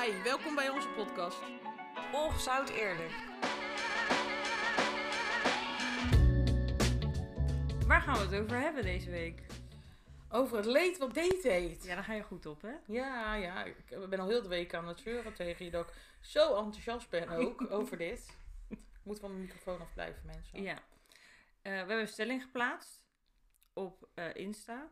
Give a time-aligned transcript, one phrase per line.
[0.00, 1.38] Hi, welkom bij onze podcast.
[2.44, 3.12] Het eerlijk.
[7.86, 9.46] Waar gaan we het over hebben deze week?
[10.30, 11.84] Over het leed wat date heet.
[11.84, 12.72] Ja, daar ga je goed op, hè?
[12.86, 15.94] Ja, ja, ik ben al heel de week aan het zeuren tegen je dat ik
[16.20, 18.36] zo enthousiast ben ook over dit.
[18.68, 20.62] Ik moet van mijn microfoon afblijven, mensen.
[20.62, 20.74] Ja.
[20.74, 20.82] Eh,
[21.62, 23.04] we hebben een stelling geplaatst
[23.72, 24.88] op eh, Insta.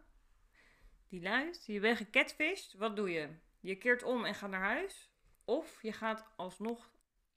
[1.08, 3.28] Die luidt, je bent gecatfished, wat doe je?
[3.60, 5.10] Je keert om en gaat naar huis?
[5.44, 6.90] Of je gaat alsnog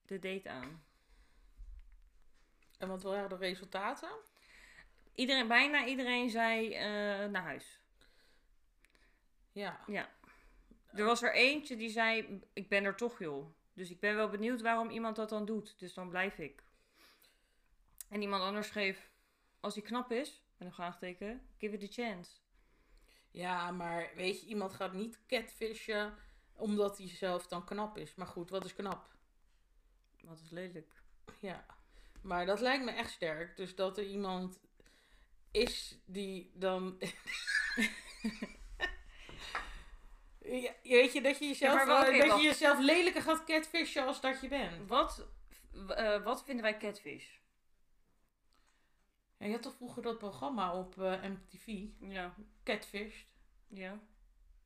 [0.06, 0.84] de date aan?
[2.78, 4.10] En wat waren de resultaten?
[5.16, 7.82] Iedereen, bijna iedereen zei eh, naar huis.
[9.52, 9.84] Ja.
[9.88, 10.10] Ja.
[10.94, 13.56] Er was er eentje die zei, ik ben er toch joh.
[13.74, 15.80] Dus ik ben wel benieuwd waarom iemand dat dan doet.
[15.80, 16.64] Dus dan blijf ik.
[18.10, 19.12] En iemand anders schreef,
[19.60, 22.32] als hij knap is, met een vraagteken, give it a chance.
[23.34, 26.14] Ja, maar weet je, iemand gaat niet catfishen
[26.56, 28.16] omdat hij zelf dan knap is.
[28.16, 29.10] Maar goed, wat is knap?
[30.24, 31.02] Wat is lelijk.
[31.40, 31.66] Ja.
[32.22, 33.58] Maar dat lijkt me echt sterk.
[33.58, 34.60] Dus dat er iemand
[35.52, 36.98] is die dan.
[40.64, 44.22] ja, weet je, dat je jezelf, Ja, eh, dat je jezelf lelijker gaat catfishen als
[44.22, 44.88] dat je bent.
[44.88, 45.28] Wat,
[45.88, 47.26] eh, wat vinden wij catfish?
[49.38, 52.36] Ja, je had toch vroeger dat programma op eh, MTV, Ja.
[52.64, 53.33] Catfished.
[53.74, 54.00] Ja.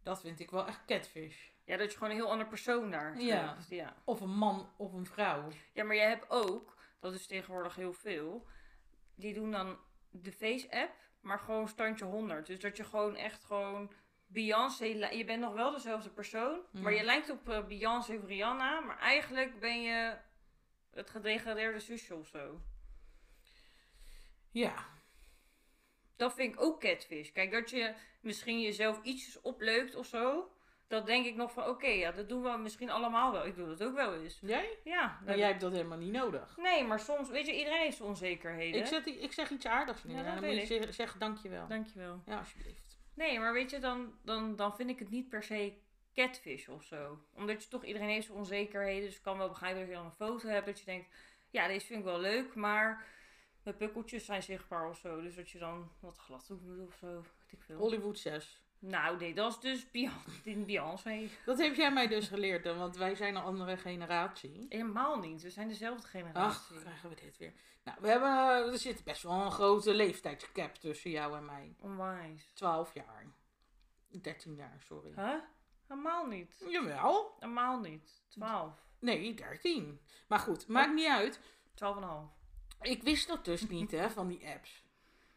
[0.03, 1.47] Dat vind ik wel echt catfish.
[1.65, 3.51] Ja, dat je gewoon een heel ander persoon daar Ja.
[3.53, 3.69] treft.
[3.69, 3.95] Ja.
[4.03, 5.47] Of een man of een vrouw.
[5.73, 8.47] Ja, maar jij hebt ook, dat is tegenwoordig heel veel,
[9.15, 9.77] die doen dan
[10.09, 12.45] de Face-app, maar gewoon standje 100.
[12.45, 13.91] Dus dat je gewoon echt gewoon
[14.27, 16.81] Beyoncé, je bent nog wel dezelfde persoon, Mm.
[16.81, 20.17] maar je lijkt op eh, Beyoncé of Rihanna, maar eigenlijk ben je
[20.91, 22.61] het gedegradeerde zusje of zo.
[24.51, 24.85] Ja.
[26.17, 27.31] Dat vind ik ook catfish.
[27.31, 30.51] Kijk, dat je misschien jezelf ietsjes opleukt of zo,
[30.87, 33.45] dat denk ik nog van, oké, ja, dat doen we misschien allemaal wel.
[33.45, 34.39] Ik doe dat ook wel eens.
[34.41, 34.77] Jij?
[34.83, 35.19] Ja.
[35.25, 36.57] Nou, jij hebt dat helemaal niet nodig.
[36.57, 38.79] Nee, maar soms, weet je, iedereen heeft zijn onzekerheden.
[38.79, 40.15] Ik, zet, ik zeg iets aardigs neer.
[40.15, 41.67] Ja, dan moet je zeggen, zeggen dankjewel.
[41.67, 42.21] Dankjewel.
[42.25, 42.99] Ja, alsjeblieft.
[43.13, 45.73] Nee, maar weet je, dan, dan, dan vind ik het niet per se
[46.13, 47.19] catfish of zo.
[47.33, 49.03] Omdat je toch, iedereen heeft zijn onzekerheden.
[49.03, 50.65] Dus ik kan wel begrijpen dat je dan een foto hebt.
[50.65, 51.07] Dat je denkt,
[51.49, 52.55] ja, deze vind ik wel leuk.
[52.55, 53.05] Maar
[53.67, 55.21] mijn pukkeltjes zijn zichtbaar of zo.
[55.21, 56.51] Dus dat je dan wat glad
[56.87, 57.13] of zo.
[57.15, 57.77] Weet ik veel.
[57.77, 58.61] Hollywood 6.
[58.79, 60.53] Nou, nee, dat is dus Beyoncé.
[60.65, 61.29] Beyoncé.
[61.45, 64.65] Dat heb jij mij dus geleerd, dan, want wij zijn een andere generatie.
[64.69, 65.41] Helemaal niet.
[65.41, 66.79] We zijn dezelfde Ach, generatie.
[66.79, 67.53] krijgen we dit weer.
[67.83, 68.29] Nou, we hebben,
[68.71, 71.75] er zit best wel een grote leeftijdscap tussen jou en mij.
[71.79, 72.51] Onwijs.
[72.53, 73.25] 12 jaar.
[74.21, 75.13] 13 jaar, sorry.
[75.15, 75.33] Huh?
[75.87, 76.63] Helemaal niet.
[76.67, 77.35] Jawel.
[77.39, 78.21] Helemaal niet.
[78.27, 78.85] 12.
[78.99, 79.99] Nee, 13.
[80.27, 81.39] Maar goed, maakt niet uit.
[81.39, 82.36] 12,5.
[82.81, 84.83] Ik wist dat dus niet, hè, van die apps.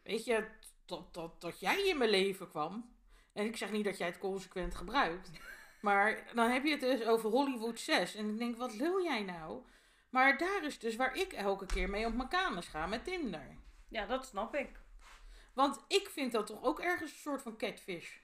[0.03, 0.47] Weet je,
[0.85, 2.95] tot, tot, tot jij in mijn leven kwam.
[3.33, 5.31] En ik zeg niet dat jij het consequent gebruikt.
[5.81, 8.15] Maar dan heb je het dus over Hollywood 6.
[8.15, 9.63] En ik denk, wat lul jij nou?
[10.11, 13.57] Maar daar is dus waar ik elke keer mee op mijn kamers ga met Tinder.
[13.89, 14.81] Ja, dat snap ik.
[15.55, 18.19] Want ik vind dat toch ook ergens een soort van catfish.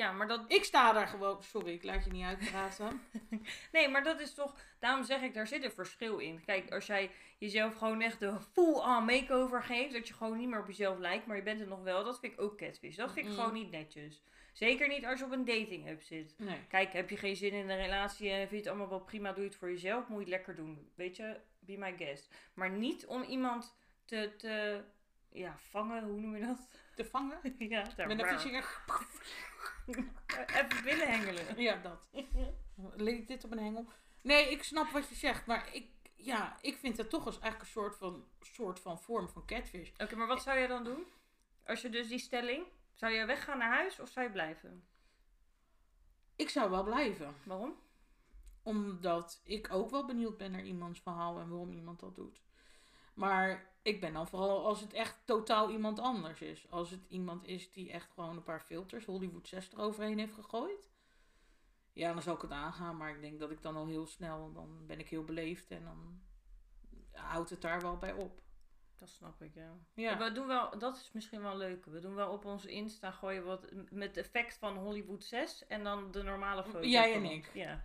[0.00, 1.42] Ja, maar dat, Ik sta daar gewoon...
[1.42, 3.00] Sorry, ik laat je niet uitpraten.
[3.72, 6.44] Nee, maar dat is toch, daarom zeg ik, daar zit een verschil in.
[6.44, 10.60] Kijk, als jij jezelf gewoon echt de full-on makeover geeft, dat je gewoon niet meer
[10.60, 12.96] op jezelf lijkt, maar je bent het nog wel, dat vind ik ook catfish.
[12.96, 13.38] Dat vind ik Mm.
[13.38, 14.22] gewoon niet netjes.
[14.52, 16.34] Zeker niet als je op een dating app zit.
[16.38, 16.58] Nee.
[16.68, 19.32] Kijk, heb je geen zin in een relatie en vind je het allemaal wel prima,
[19.32, 20.90] doe je het voor jezelf, moet je het lekker doen.
[20.94, 22.34] Weet je, be my guest.
[22.54, 24.80] Maar niet om iemand te, te
[25.32, 26.68] ja, vangen, hoe noem je dat?
[26.94, 27.38] Te vangen?
[27.58, 28.82] ja, daar Met een vinger.
[30.46, 31.44] Even binnenhengelen.
[31.62, 32.00] Ja, dat.
[32.96, 33.86] Leek dit op een hengel?
[34.22, 35.46] Nee, ik snap wat je zegt.
[35.46, 39.28] Maar ik, ja, ik vind het toch als eigenlijk een soort van, soort van vorm
[39.28, 39.90] van catfish.
[39.96, 41.06] Oké, maar wat zou je dan doen?
[41.66, 42.64] Als je dus die stelling,
[42.94, 44.84] zou je weggaan naar huis of zou je blijven?
[46.36, 47.34] Ik zou wel blijven.
[47.42, 47.76] Waarom?
[48.62, 52.40] Omdat ik ook wel benieuwd ben naar iemands verhaal en waarom iemand dat doet.
[53.14, 56.70] Maar ik ben dan vooral als het echt totaal iemand anders is.
[56.70, 60.90] Als het iemand is die echt gewoon een paar filters, Hollywood 6 eroverheen heeft gegooid.
[61.92, 62.96] Ja, dan zou ik het aangaan.
[62.96, 65.84] Maar ik denk dat ik dan al heel snel, dan ben ik heel beleefd en
[65.84, 66.20] dan
[67.12, 68.42] houdt het daar wel bij op.
[68.98, 69.78] Dat snap ik, ja.
[69.94, 70.18] Ja.
[70.18, 71.84] We doen wel, dat is misschien wel leuk.
[71.84, 76.10] We doen wel op onze Insta gooien wat met effect van Hollywood 6 en dan
[76.10, 76.86] de normale foto.
[76.86, 77.32] Jij en ons.
[77.32, 77.50] ik.
[77.54, 77.84] Ja.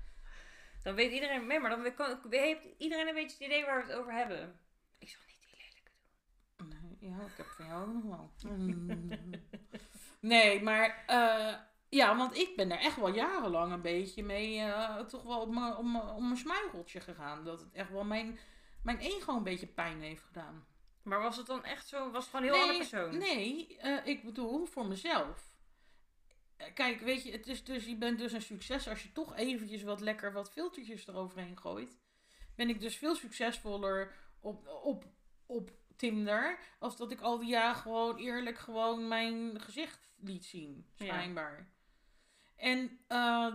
[0.83, 1.83] Dan weet iedereen, nee, maar dan
[2.29, 4.59] heeft iedereen een beetje het idee waar we het over hebben.
[4.97, 5.91] Ik zal niet die lelijke
[6.55, 6.67] doen.
[6.67, 8.31] Nee, ja, ik heb van jou ook nog wel.
[8.51, 9.09] Mm.
[10.19, 11.55] Nee, maar eh,
[11.89, 15.49] ja, want ik ben er echt wel jarenlang een beetje mee, eh, toch wel op
[15.53, 17.43] mijn om, mijn- om mijn smuigeltje gegaan.
[17.43, 18.39] Dat het echt wel mijn,
[18.83, 20.65] mijn ego een beetje pijn heeft gedaan.
[21.03, 23.17] Maar was het dan echt zo, was het gewoon een heel andere persoon?
[23.17, 25.53] Nee, eh, ik bedoel voor mezelf.
[26.73, 29.83] kijk, weet je, het is dus, je bent dus een succes als je toch eventjes
[29.83, 31.97] wat lekker wat filtertjes eroverheen gooit.
[32.55, 35.05] Ben ik dus veel succesvoller op, op,
[35.45, 36.59] op Tinder.
[36.79, 40.85] Als dat ik al die jaren gewoon eerlijk gewoon mijn gezicht liet zien.
[40.95, 41.05] Ja.
[41.05, 41.69] Schijnbaar.
[42.55, 43.53] En eh,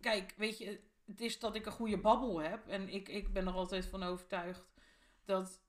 [0.00, 2.66] kijk, weet je, het is dat ik een goede babbel heb.
[2.66, 4.72] En ik, ik ben er altijd van overtuigd
[5.24, 5.60] dat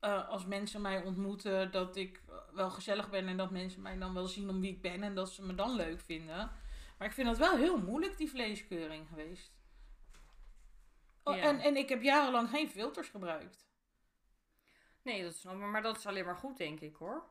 [0.00, 3.28] eh, als mensen mij ontmoeten, dat ik wel gezellig ben.
[3.28, 5.02] En dat mensen mij dan wel zien om wie ik ben.
[5.02, 6.50] En dat ze me dan leuk vinden.
[6.98, 9.52] Maar ik vind dat wel heel moeilijk, die vleeskeuring geweest.
[11.22, 11.42] Oh, Ja.
[11.42, 13.69] en, en ik heb jarenlang geen filters gebruikt.
[15.02, 15.60] Nee, dat snap ik.
[15.60, 17.24] Maar dat is alleen maar goed, denk ik hoor.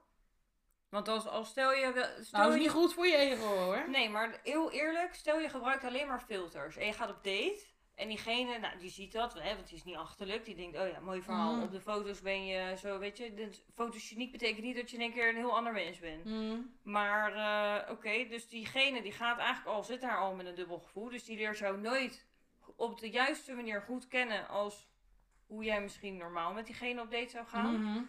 [0.89, 1.91] Want als, als stel je.
[1.93, 3.89] wel- Stel Nou, dat is je niet goed voor je ego hoor.
[3.89, 7.67] Nee, maar heel eerlijk, stel je gebruikt alleen maar filters en je gaat op date.
[7.95, 10.45] En diegene, nou, die ziet dat, hè, want die is niet achterlijk.
[10.45, 11.53] Die denkt, oh ja, mooi verhaal.
[11.53, 11.63] Mhm.
[11.63, 13.33] Op de foto's ben je zo, weet je.
[13.33, 16.23] Dus fotogeniek betekent niet dat je in één keer een heel ander mens bent.
[16.23, 16.75] Hmm.
[16.83, 20.79] Maar, eh, oké, dus diegene die gaat eigenlijk al, zit daar al met een dubbel
[20.79, 21.09] gevoel.
[21.09, 22.25] Dus die leert jou nooit
[22.75, 24.88] op de juiste manier goed kennen als
[25.49, 27.81] hoe jij misschien normaal met diegene op date zou gaan.
[27.81, 28.03] Mhm.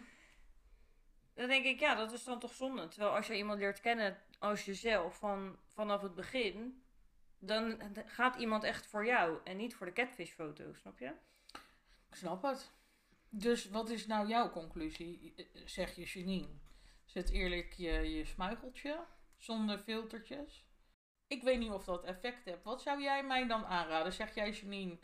[1.33, 2.87] Dan denk ik, ja, dat is dan toch zonde.
[2.87, 6.83] Terwijl als je iemand leert kennen als jezelf van, vanaf het begin,
[7.39, 11.11] dan gaat iemand echt voor jou en niet voor de catfish-foto, snap je?
[12.09, 12.71] Ik snap het.
[13.29, 15.33] Dus wat is nou jouw conclusie?
[15.65, 16.59] Zeg je Janine.
[17.05, 19.05] Zet eerlijk je, je smuigeltje
[19.37, 20.65] zonder filtertjes.
[21.27, 22.63] Ik weet niet of dat effect heeft.
[22.63, 24.13] Wat zou jij mij dan aanraden?
[24.13, 24.99] Zeg jij Janine,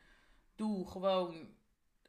[0.56, 1.57] doe gewoon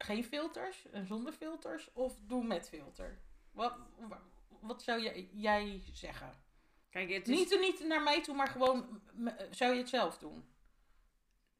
[0.03, 3.19] geen filters en zonder filters of doe met filter?
[3.51, 4.21] Wat, wa-
[4.61, 6.33] wat zou jij, jij zeggen?
[6.89, 10.17] Kijk, het is, Niet, niet naar mij toe, maar gewoon m- zou je het zelf
[10.17, 10.43] doen?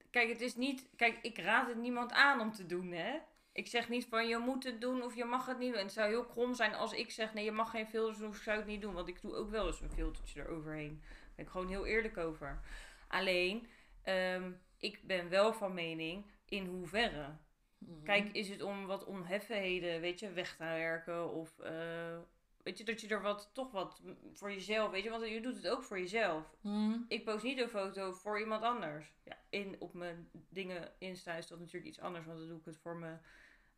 [0.09, 0.89] kijk, het is niet.
[0.95, 3.17] Kijk, ik raad het niemand aan om te doen, hè?
[3.51, 5.77] Ik zeg niet van je moet het doen of je mag het niet doen.
[5.79, 8.27] En het zou heel krom zijn als ik zeg nee, je mag geen filters doen
[8.29, 8.93] of ik zou het niet doen.
[8.93, 10.99] Want ik doe ook wel eens een filtertje eroverheen.
[11.01, 12.61] Daar ben ik gewoon heel eerlijk over.
[13.07, 13.67] Alleen,
[14.03, 17.37] ehm, ik ben wel van mening in hoeverre.
[17.79, 18.03] Mhm.
[18.03, 22.17] Kijk, is het om wat onheffenheden, weet je, weg te werken of eh,
[22.63, 24.01] weet je, dat je er wat, toch wat
[24.33, 26.55] voor jezelf, weet je, want je doet het ook voor jezelf.
[26.61, 26.97] Mhm.
[27.07, 29.13] Ik post niet een foto voor iemand anders.
[29.23, 32.65] Ja, in, op mijn dingen Insta is dat natuurlijk iets anders, want dan doe ik
[32.65, 33.21] het voor mijn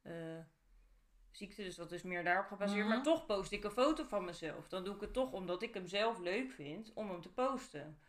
[0.02, 0.40] eh,
[1.32, 2.86] ziekte, dus dat is meer daarop gebaseerd.
[2.86, 2.88] Mhm.
[2.90, 4.68] Maar toch post ik een foto van mezelf.
[4.68, 8.00] Dan doe ik het toch omdat ik hem zelf leuk vind om hem te posten.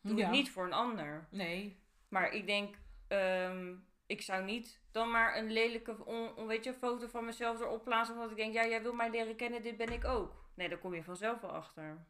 [0.00, 0.22] Doe Ja.
[0.22, 1.26] het niet voor een ander.
[1.30, 1.76] Nee.
[2.08, 2.78] Maar ik denk,
[3.08, 3.74] ehm,
[4.06, 7.84] ik zou niet dan maar een lelijke on, on- weet je, foto van mezelf erop
[7.84, 8.14] plaatsen.
[8.14, 10.44] Omdat ik denk, ja, jij wil mij leren kennen, dit ben ik ook.
[10.54, 12.06] Nee, daar kom je vanzelf wel achter.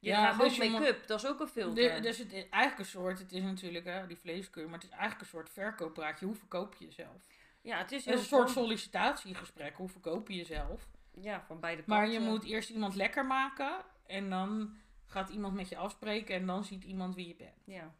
[0.00, 1.94] Je Ja, draagt dus ook make-up, dat is ook een filter.
[1.94, 4.84] De, dus het is eigenlijk een soort, het is natuurlijk hè, die vleeskeur, maar het
[4.84, 6.26] is eigenlijk een soort verkooppraatje.
[6.26, 7.26] Hoe verkoop je jezelf?
[7.62, 9.76] ja, het is Het is een soort sollicitatiegesprek.
[9.76, 10.88] Hoe verkoop je jezelf?
[11.20, 12.22] Ja, van beide Maar kanten.
[12.22, 14.76] je moet eerst iemand lekker maken en dan
[15.06, 17.62] gaat iemand met je afspreken en dan ziet iemand wie je bent.
[17.64, 17.94] Ja.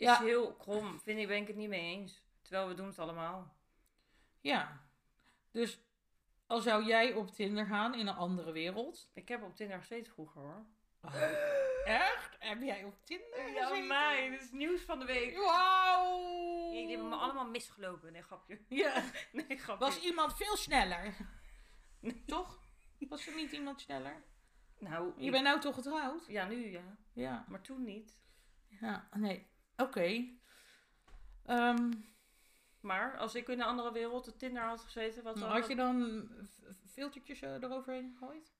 [0.00, 0.18] Is Ja.
[0.18, 2.22] heel krom, vind ik, ben ik het niet mee eens.
[2.42, 3.54] Terwijl we doen het allemaal.
[4.40, 4.80] Ja.
[5.50, 5.80] Dus
[6.46, 9.10] al zou jij op Tinder gaan in een andere wereld.
[9.14, 10.66] Ik heb op Tinder gezeten vroeger, hoor.
[11.84, 12.36] Echt?
[12.38, 13.86] Heb jij op Tinder Ja, gezeten?
[13.86, 14.30] mij.
[14.30, 15.36] Dat is nieuws van de week.
[15.36, 16.70] Wauw.
[16.70, 18.12] Die hebben me allemaal misgelopen.
[18.12, 18.60] Nee, grapje.
[18.68, 19.02] Ja.
[19.32, 19.84] Nee, grapje.
[19.84, 21.16] Was iemand veel sneller?
[22.26, 22.60] Toch?
[23.08, 24.24] Was er niet iemand sneller?
[24.78, 26.26] Nou, Je ik- bent nou toch getrouwd?
[26.26, 26.96] Ja, nu ja.
[27.12, 27.44] Ja.
[27.48, 28.18] Maar toen niet.
[28.80, 29.49] Ja, nee.
[29.80, 30.28] Oké.
[31.44, 31.90] Ehm,
[32.80, 35.50] Maar als ik in een andere wereld op Tinder had gezeten, wat dan?
[35.50, 36.28] had je dan
[36.86, 38.52] filtertjes eh, eroverheen gegooid?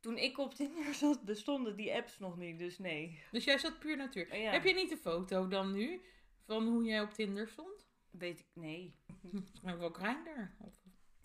[0.00, 3.22] Toen ik op Tinder zat, bestonden die apps nog niet, dus nee.
[3.30, 4.36] Dus jij zat puur natuur.
[4.36, 4.50] Ja.
[4.50, 6.00] Heb je niet een foto dan nu
[6.44, 7.86] van hoe jij op Tinder stond?
[8.10, 8.96] Weet ik, nee.
[9.80, 10.74] Ook Grindr of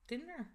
[0.06, 0.52] Tinder?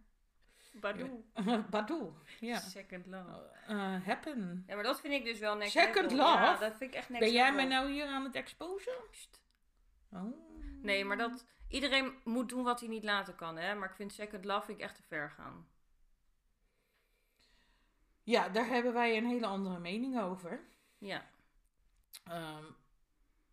[0.70, 1.24] Badoo.
[1.70, 2.16] Badoo.
[2.40, 2.58] Ja.
[2.58, 3.50] Second love.
[3.66, 4.64] Eh, happen.
[4.66, 6.26] Ja, maar dat vind ik dus wel next Second level.
[6.26, 6.64] Ja, love?
[6.64, 8.92] dat vind ik echt next Ben jij me nou hier aan het exposen?
[10.12, 10.36] Oh.
[10.82, 11.44] Nee, maar dat...
[11.68, 13.74] Iedereen moet doen wat hij niet laten kan, hè.
[13.74, 15.66] Maar ik vind second love vind ik echt te ver gaan.
[18.22, 20.60] Ja, daar hebben wij een hele andere mening over.
[20.98, 21.26] Ja.
[22.24, 22.64] Ehm,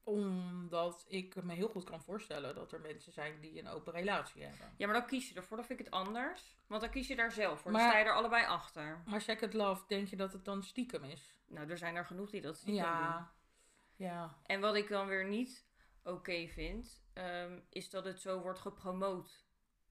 [0.06, 4.44] omdat ik me heel goed kan voorstellen dat er mensen zijn die een open relatie
[4.44, 4.74] hebben.
[4.78, 5.58] Ja, maar dan kies je ervoor.
[5.58, 6.56] Dan vind ik het anders.
[6.68, 7.72] Want dan kies je daar zelf voor.
[7.72, 9.04] Dan Maar- sta je er allebei achter.
[9.06, 11.34] Maar second love, denk je dat het dan stiekem is?
[11.48, 12.92] Nou, er zijn er genoeg die dat stiekem doen.
[12.94, 13.32] Ja.
[13.96, 14.38] Ja.
[14.46, 15.66] En wat ik dan weer niet
[16.04, 19.46] oké vind, ehm, is dat het zo wordt gepromoot.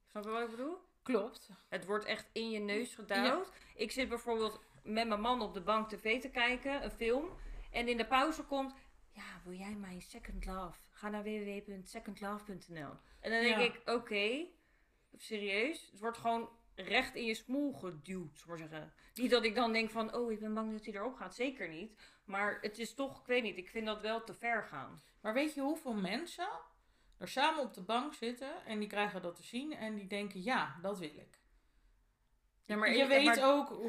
[0.07, 0.77] Snap je wat ik bedoel?
[1.03, 1.51] Klopt.
[1.69, 3.53] Het wordt echt in je neus gedouwd.
[3.75, 7.29] Ik zit bijvoorbeeld met mijn man op de bank tv te kijken, een film.
[7.71, 8.75] En in de pauze komt,
[9.15, 10.79] ja, wil jij mijn second love?
[10.91, 12.91] Ga naar www.secondlove.nl.
[13.21, 13.59] En dan denk Ja.
[13.59, 14.47] ik, oké,
[15.17, 15.89] serieus.
[15.91, 18.93] Het wordt gewoon recht in je smoel geduwd, zou maar zeggen.
[19.15, 21.35] Niet dat ik dan denk van, oh, ik ben bang dat hij erop gaat.
[21.35, 22.01] Zeker niet.
[22.25, 25.03] Maar het is toch, ik weet niet, ik vind dat wel te ver gaan.
[25.21, 26.49] Maar weet je hoeveel mensen
[27.19, 30.43] er samen op de bank zitten en die krijgen dat te zien en die denken,
[30.43, 31.43] ja, dat wil ik.
[32.65, 33.81] Ja, maar je ik- weet maar ook,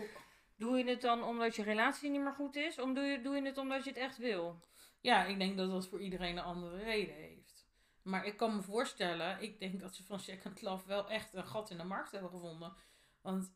[0.57, 2.79] Doe je het dan omdat je relatie niet meer goed is?
[2.79, 4.59] Of doe je, doe je het omdat je het echt wil?
[5.05, 7.65] Ja, ik denk dat dat voor iedereen een andere reden heeft.
[8.01, 11.47] Maar ik kan me voorstellen, ik denk dat ze van Second Love wel echt een
[11.47, 12.73] gat in de markt hebben gevonden.
[13.21, 13.53] Want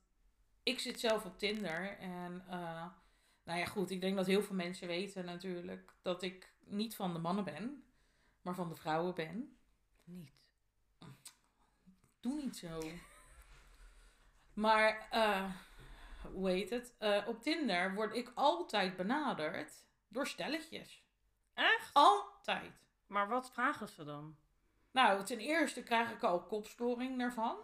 [0.63, 2.87] ik zit zelf op Tinder en, eh,
[3.43, 7.13] nou ja, goed, ik denk dat heel veel mensen weten natuurlijk dat ik niet van
[7.13, 7.83] de mannen ben,
[8.41, 9.57] maar van de vrouwen ben.
[10.03, 10.31] Niet.
[12.19, 12.81] Doe niet zo.
[14.53, 15.53] Maar, eh,
[16.31, 16.95] hoe heet het?
[16.97, 19.73] Eh, op Tinder word ik altijd benaderd
[20.07, 21.07] door stelletjes.
[21.59, 21.89] Echt?
[21.93, 22.71] Altijd.
[23.07, 24.35] Maar wat vragen ze dan?
[24.91, 27.57] Nou, ten eerste krijg ik al kopstoring ervan.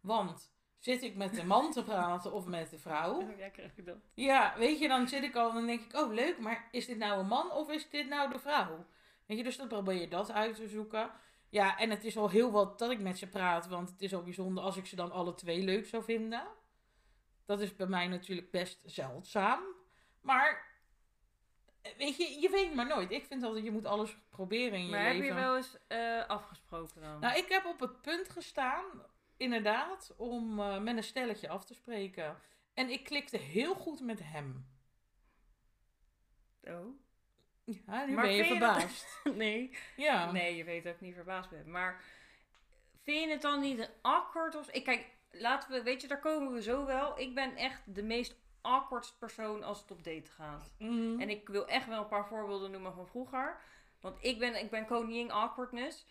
[0.00, 3.34] Want zit ik met de man te praten of met de vrouw?
[3.36, 3.98] Ja, krijg ik dat.
[4.14, 6.86] Ja, weet je, dan zit ik al en dan denk ik, oh leuk, maar is
[6.86, 8.86] dit nou een man of is dit nou de vrouw?
[9.26, 11.10] Weet je, dus dan probeer je dat uit te zoeken.
[11.48, 14.14] Ja, en het is al heel wat dat ik met ze praat, want het is
[14.14, 16.46] al bijzonder als ik ze dan alle twee leuk zou vinden.
[17.44, 19.60] Dat is bij mij natuurlijk best zeldzaam.
[20.20, 20.66] Maar,
[21.96, 23.10] weet je, je weet maar nooit.
[23.10, 25.26] Ik vind altijd, je moet alles proberen in je Maar heb leven.
[25.26, 27.20] je wel eens eh, afgesproken dan?
[27.20, 28.84] Nou, ik heb op het punt gestaan,
[29.36, 32.36] inderdaad, om eh, met een stelletje af te spreken.
[32.74, 34.66] En ik klikte heel goed met hem.
[36.62, 37.00] Oh.
[37.64, 39.20] Ja, nu Maar ben je verbaasd.
[39.34, 39.76] Nee.
[39.96, 40.32] Ja.
[40.32, 41.70] Nee, je weet dat ik niet verbaasd ben.
[41.70, 42.02] Maar
[43.02, 44.54] vind je het dan niet awkward?
[44.54, 44.70] Of...
[44.70, 47.18] Ik, kijk, laten we, weet je, daar komen we zo wel.
[47.18, 50.74] Ik ben echt de meest awkwardst persoon als het op date gaat.
[50.78, 51.20] Mhm.
[51.20, 53.60] En ik wil echt wel een paar voorbeelden noemen van vroeger.
[54.00, 56.06] Want ik ben, ik ben koningin awkwardness.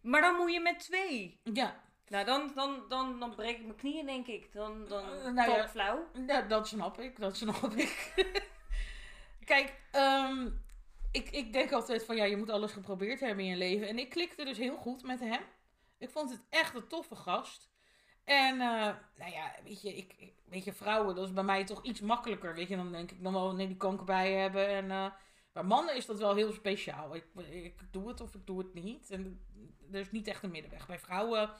[0.00, 1.40] Maar dan moet je met twee.
[1.42, 4.52] Ja, Nou, dan, dan, dan, dan breek ik mijn knieën, denk ik.
[4.52, 5.68] Dan, dan nou val ja.
[5.68, 6.06] flauw.
[6.26, 8.12] ja, dat snap ik, dat snap ik.
[9.44, 10.48] Kijk, ehm,
[11.12, 13.88] ik, ik denk altijd van ja, je moet alles geprobeerd hebben in je leven.
[13.88, 15.42] En ik klikte dus heel goed met hem.
[15.98, 17.73] Ik vond het echt een toffe gast.
[18.24, 21.82] En eh, nou ja, weet je, ik, weet je, vrouwen, dat is bij mij toch
[21.82, 22.54] iets makkelijker.
[22.54, 24.68] Weet je, dan denk ik dan wel, nee, die kan ik erbij hebben.
[24.68, 25.06] En eh,
[25.52, 27.14] bij mannen is dat wel heel speciaal.
[27.14, 29.10] Ik, ik doe het of ik doe het niet.
[29.10, 29.46] En
[29.92, 30.86] er is niet echt een middenweg.
[30.86, 31.50] Bij vrouwen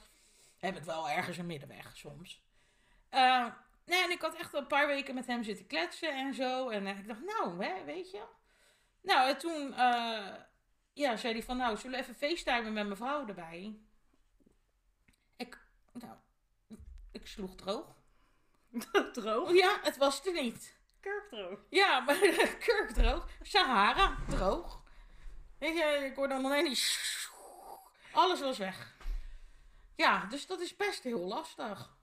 [0.57, 2.43] heb ik wel ergens een middenweg soms.
[3.09, 3.47] Eh,
[3.85, 6.69] nee, en ik had echt een paar weken met hem zitten kletsen en zo.
[6.69, 8.23] En ik dacht, nou, hè, weet je.
[9.01, 9.73] Nou, en toen
[10.93, 13.79] ja, zei hij van, nou, zullen we even facetimen met mijn vrouw erbij?
[15.37, 15.59] Ik,
[15.93, 16.17] nou,
[17.15, 17.95] ik sloeg droog.
[19.13, 19.53] Droog.
[19.53, 20.75] Ja, het was er niet.
[20.99, 21.59] Kurkdroog.
[21.69, 22.17] Ja, maar
[22.67, 23.27] kurk droog.
[23.41, 24.83] Sahara droog.
[25.59, 26.79] Weet je, ik hoorde dan alleen die...
[28.11, 28.95] Alles was weg.
[29.95, 31.97] Ja, dus dat is best heel lastig.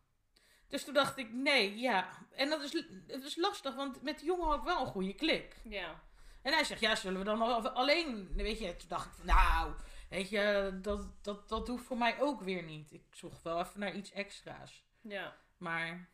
[0.69, 2.09] Dus toen dacht ik, nee, ja.
[2.31, 2.73] En dat is,
[3.07, 5.57] het is lastig, want met die jongen had ik wel een goede klik.
[5.65, 6.03] Ja.
[6.43, 8.33] En hij zegt, ja, zullen we dan nog alleen...
[8.35, 9.73] Weet je, toen dacht ik, van, nou,
[10.09, 12.93] weet je, dat, dat, dat hoeft voor mij ook weer niet.
[12.93, 14.85] Ik zocht wel even naar iets extra's.
[15.03, 15.37] Ja.
[15.57, 16.09] Maar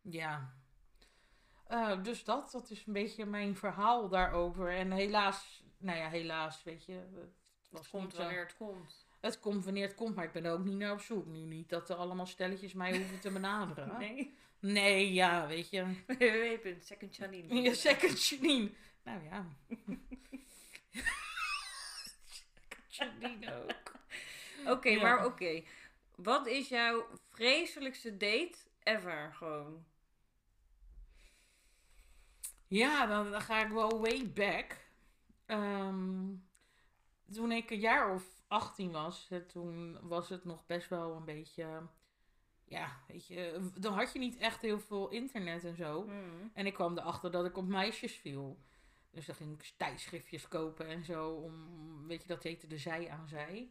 [0.00, 0.52] ja.
[1.66, 4.70] Eh, dus dat, dat is een beetje mijn verhaal daarover.
[4.70, 6.92] En helaas, nou ja, helaas, weet je.
[7.72, 9.06] Het, komt wanneer het komt.
[9.20, 11.26] Het komt wanneer het komt, maar ik ben er ook niet naar op zoek.
[11.26, 13.96] Nu niet dat er allemaal stelletjes mij hoeven te benaderen.
[13.98, 14.36] Nee.
[14.60, 15.84] Nee, ja, weet je.
[16.06, 17.62] www.secondjanine.
[17.62, 18.70] Je second Janine.
[19.02, 19.46] Nou ja.
[22.88, 23.92] Janine ook.
[24.66, 25.02] Oké, Ja.
[25.02, 25.62] maar oké.
[26.22, 29.84] Wat is jouw vreselijkste date ever gewoon?
[32.66, 34.76] Ja, dan, dan ga ik wel way back.
[35.46, 36.34] Ehm,
[37.32, 41.82] toen ik een jaar of 18 was, toen was het nog best wel een beetje.
[42.64, 46.04] Ja, weet je, dan had je niet echt heel veel internet en zo.
[46.04, 46.50] Hmm.
[46.54, 48.58] En ik kwam erachter dat ik op meisjes viel.
[49.10, 51.30] Dus dan ging ik tijdschriftjes kopen en zo.
[51.30, 53.70] Om, weet je, dat heette de zij aan zij.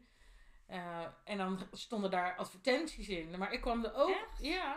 [0.67, 3.37] Eh, en dan stonden daar advertenties in.
[3.37, 4.09] Maar ik kwam er ook.
[4.09, 4.41] Echt?
[4.41, 4.75] Ja.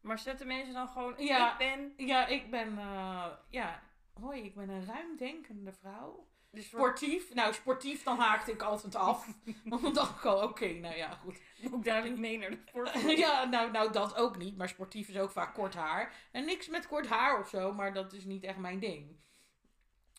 [0.00, 1.52] Maar zetten mensen dan gewoon, Ja.
[1.52, 2.06] ik ben...
[2.06, 2.78] Ja, ik ben.
[2.78, 3.82] eh, ja.
[4.12, 6.26] Hoi, ik ben een ruimdenkende vrouw.
[6.50, 7.34] Dus voor, Sportief.
[7.34, 9.26] Nou, sportief, dan haakte ik altijd af.
[9.64, 11.40] Want dan dacht ik al, oké, nou ja, goed.
[11.62, 13.00] moet ik dadelijk mee naar de sport.
[13.24, 14.56] ja, nou, nou, dat ook niet.
[14.56, 16.14] Maar sportief is ook vaak kort haar.
[16.32, 19.20] En niks met kort haar of zo, maar dat is niet echt mijn ding.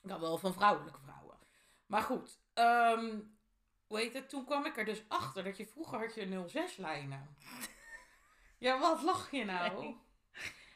[0.07, 1.37] Had wel van vrouwelijke vrouwen.
[1.85, 3.19] Maar goed, ehm,
[3.87, 4.29] hoe heet het?
[4.29, 7.35] Toen kwam ik er dus achter dat je vroeger had je 06-lijnen.
[8.57, 9.81] ja, wat lach je nou?
[9.81, 10.01] Nee.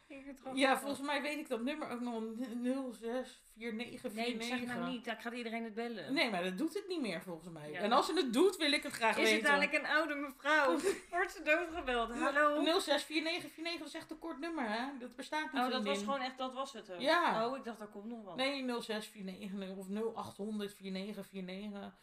[0.07, 2.23] Ik Ja, volgens mij weet ik dat nummer ook nog
[2.63, 4.13] 064949.
[4.13, 5.05] Nee, zeg nou niet.
[5.05, 6.13] Dan gaat iedereen het bellen.
[6.13, 7.71] Nee, maar dat doet het niet meer volgens mij.
[7.71, 7.79] Ja.
[7.79, 9.35] en als ze het doet, wil ik het graag Is weten.
[9.35, 10.79] het dadelijk een oude mevrouw?
[11.09, 12.09] Wordt ze doodgebeld?
[12.09, 12.63] Hallo?
[12.63, 14.97] 064949, dat is echt een kort nummer, hè?
[14.99, 15.61] Dat bestaat niet.
[15.61, 16.99] Oh, dat was gewoon echt, dat was het ook.
[16.99, 17.47] Ja.
[17.47, 18.35] Oh, ik dacht, er komt nog wat.
[18.35, 21.97] Nee, 0649 of 0800 4949.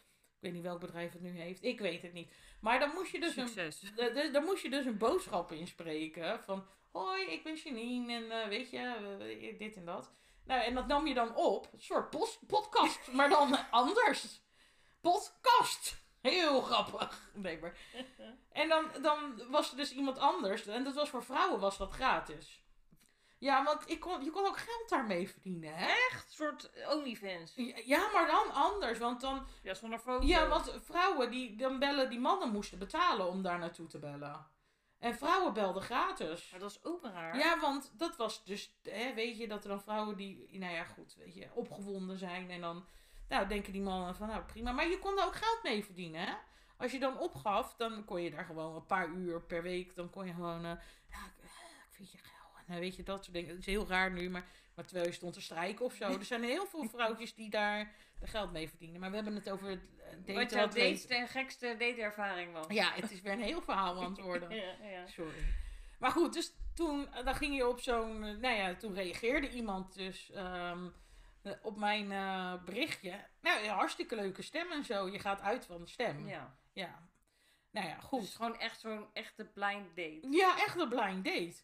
[0.45, 1.63] Ik weet niet welk bedrijf het nu heeft.
[1.63, 2.31] Ik weet het niet.
[2.61, 3.93] Maar dan moest je dus een Succes.
[4.31, 6.65] Dan moest je dus een boodschap inspreken van...
[6.91, 10.11] Hoi, ik ben Janine en eh, weet je, eh, dit en dat.
[10.43, 11.69] Nou, en dat nam je dan op.
[11.73, 14.41] Een soort post- podcast, maar dan anders.
[15.01, 15.97] Podcast.
[16.21, 17.31] Heel grappig.
[17.33, 17.77] Nee, maar...
[18.51, 20.65] En dan, dan was er dus iemand anders.
[20.65, 22.64] En dat was voor vrouwen was dat gratis.
[23.45, 25.85] Ja, want ik kon, je kon ook geld daarmee verdienen, hè?
[25.85, 26.25] Echt?
[26.27, 27.53] Een soort OnlyFans.
[27.85, 28.99] Ja, maar dan anders.
[28.99, 29.47] Want dan...
[29.63, 30.25] Ja, zonder foto.
[30.25, 34.47] Ja, want vrouwen die dan bellen, die mannen moesten betalen om daar naartoe te bellen.
[34.99, 36.49] En vrouwen belden gratis.
[36.51, 37.37] Maar dat is ook raar.
[37.37, 40.83] Ja, want dat was dus, hè, weet je, dat er dan vrouwen die, nou ja,
[40.83, 42.49] goed, weet je, opgewonden zijn.
[42.49, 42.85] En dan,
[43.29, 44.71] nou, denken die mannen van, nou prima.
[44.71, 46.33] Maar je kon daar ook geld mee verdienen, hè.
[46.77, 50.09] Als je dan opgaf, dan kon je daar gewoon een paar uur per week, dan
[50.09, 50.71] kon je gewoon, eh,
[51.09, 51.49] ja, ik, eh,
[51.87, 52.17] ik vind je
[52.65, 53.49] En dan weet je, dat soort dingen.
[53.49, 54.45] Het is heel raar nu, maar,
[54.75, 56.05] maar terwijl je stond te strijken of zo.
[56.05, 58.99] Er zijn heel veel vrouwtjes die daar de geld mee verdienen.
[58.99, 60.33] Maar we hebben het over het eh, daten.
[60.35, 62.65] Wat jouw date, de gekste dateervaring was.
[62.69, 64.49] Ja, het is weer een heel verhaal aan het worden.
[64.55, 65.07] ja, ja.
[65.07, 65.43] Sorry.
[65.99, 68.23] Maar goed, dus toen eh, dan ging je op zo'n.
[68.23, 70.87] eh, Nou ja, toen reageerde iemand dus ehm,
[71.41, 73.25] eh, op mijn eh, berichtje.
[73.41, 75.07] Nou ja, hartstikke leuke stem en zo.
[75.11, 76.27] Je gaat uit van de stem.
[76.27, 76.57] Ja.
[76.73, 77.09] ja.
[77.71, 78.23] Nou ja, Dus het goed.
[78.23, 80.27] is gewoon echt zo'n echte blind date.
[80.29, 81.55] Ja, echt een blind date.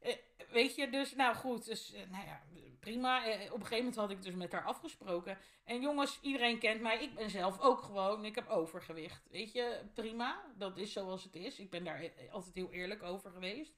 [0.00, 0.16] Eh,
[0.50, 2.42] weet je, dus nou goed, dus eh, nou ja,
[2.80, 3.24] prima.
[3.24, 5.38] Eh, op een gegeven moment had ik dus met haar afgesproken.
[5.64, 7.02] En jongens, iedereen kent mij.
[7.02, 9.28] Ik ben zelf ook gewoon, ik heb overgewicht.
[9.30, 10.44] Weet je, prima.
[10.56, 11.58] Dat is zoals het is.
[11.58, 13.72] Ik ben daar altijd heel eerlijk over geweest.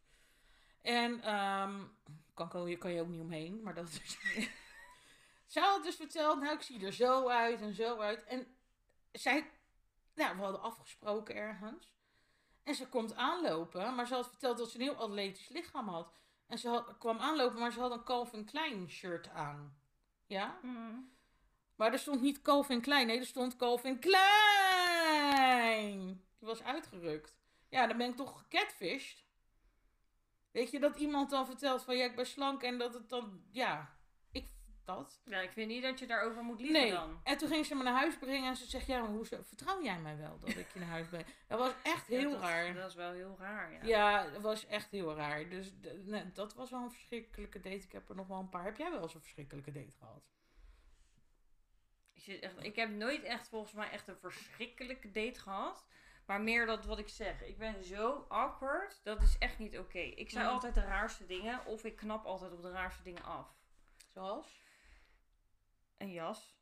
[0.83, 1.21] En
[2.35, 4.19] kan, kan, je, kan je ook niet omheen, maar dat is...
[5.47, 8.25] Zij had dus verteld, nou ik zie er zo uit en zo uit.
[8.25, 8.57] En
[9.13, 9.51] zij,
[10.15, 11.92] nou we hadden afgesproken ergens.
[12.63, 16.13] En ze komt aanlopen, maar ze had verteld dat ze een heel atletisch lichaam had.
[16.47, 19.77] En ze had, kwam aanlopen, maar ze had een Calvin Klein shirt aan.
[20.27, 20.59] Ja?
[20.63, 20.95] Mhm.
[21.77, 26.01] Maar er stond niet Calvin Klein, nee, er stond Calvin Klein.
[26.39, 27.35] Die was uitgerukt.
[27.69, 29.25] Ja, dan ben ik toch gecatfished.
[30.51, 33.43] Weet je, dat iemand dan vertelt van ja, ik ben slank en dat het dan,
[33.51, 33.97] ja,
[34.85, 35.21] dat.
[35.25, 36.91] Ja, ik vind niet dat je daarover moet liegen Nee.
[36.91, 37.21] dan.
[37.25, 39.83] En toen ging ze me naar huis brengen en ze zegt, ja, maar hoezo, vertrouw
[39.83, 41.27] jij mij wel dat ik je naar huis breng?
[41.49, 42.75] Dat was echt heel Ja, dat, raar.
[42.75, 43.83] Dat is wel heel raar, ja.
[43.83, 45.49] Ja, dat was echt heel raar.
[45.49, 45.73] Dus
[46.05, 47.77] nee, dat was wel een verschrikkelijke date.
[47.85, 48.65] Ik heb er nog wel een paar.
[48.65, 50.31] Heb jij wel eens een verschrikkelijke date gehad?
[52.13, 55.87] Ik, zit echt, ik heb nooit echt volgens mij echt een verschrikkelijke date gehad.
[56.27, 57.43] Maar meer dat wat ik zeg.
[57.43, 59.01] Ik ben zo awkward.
[59.05, 59.99] Dat is echt niet oké.
[59.99, 60.53] Ik zei Mhm.
[60.53, 61.67] altijd de raarste dingen.
[61.67, 63.55] Of ik knap altijd op de raarste dingen af.
[64.15, 64.62] Zoals?
[66.03, 66.55] Een jas.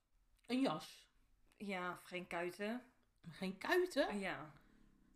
[0.47, 1.09] Een jas.
[1.57, 2.83] Ja, of geen kuiten.
[3.31, 4.19] Geen kuiten?
[4.19, 4.51] Ja.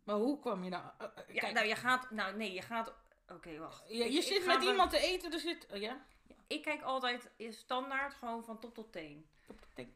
[0.03, 0.83] Maar hoe kwam je nou?
[0.97, 2.11] eh, eh, ja nou, je gaat...
[2.11, 2.93] Nou, nee, je gaat...
[3.27, 3.87] Oké, wacht.
[3.87, 5.67] je, Ik- je ik zit met iemand te eten, er zit...
[5.71, 6.05] oh ja?
[6.47, 9.29] Ik kijk altijd standaard gewoon van top tot teen.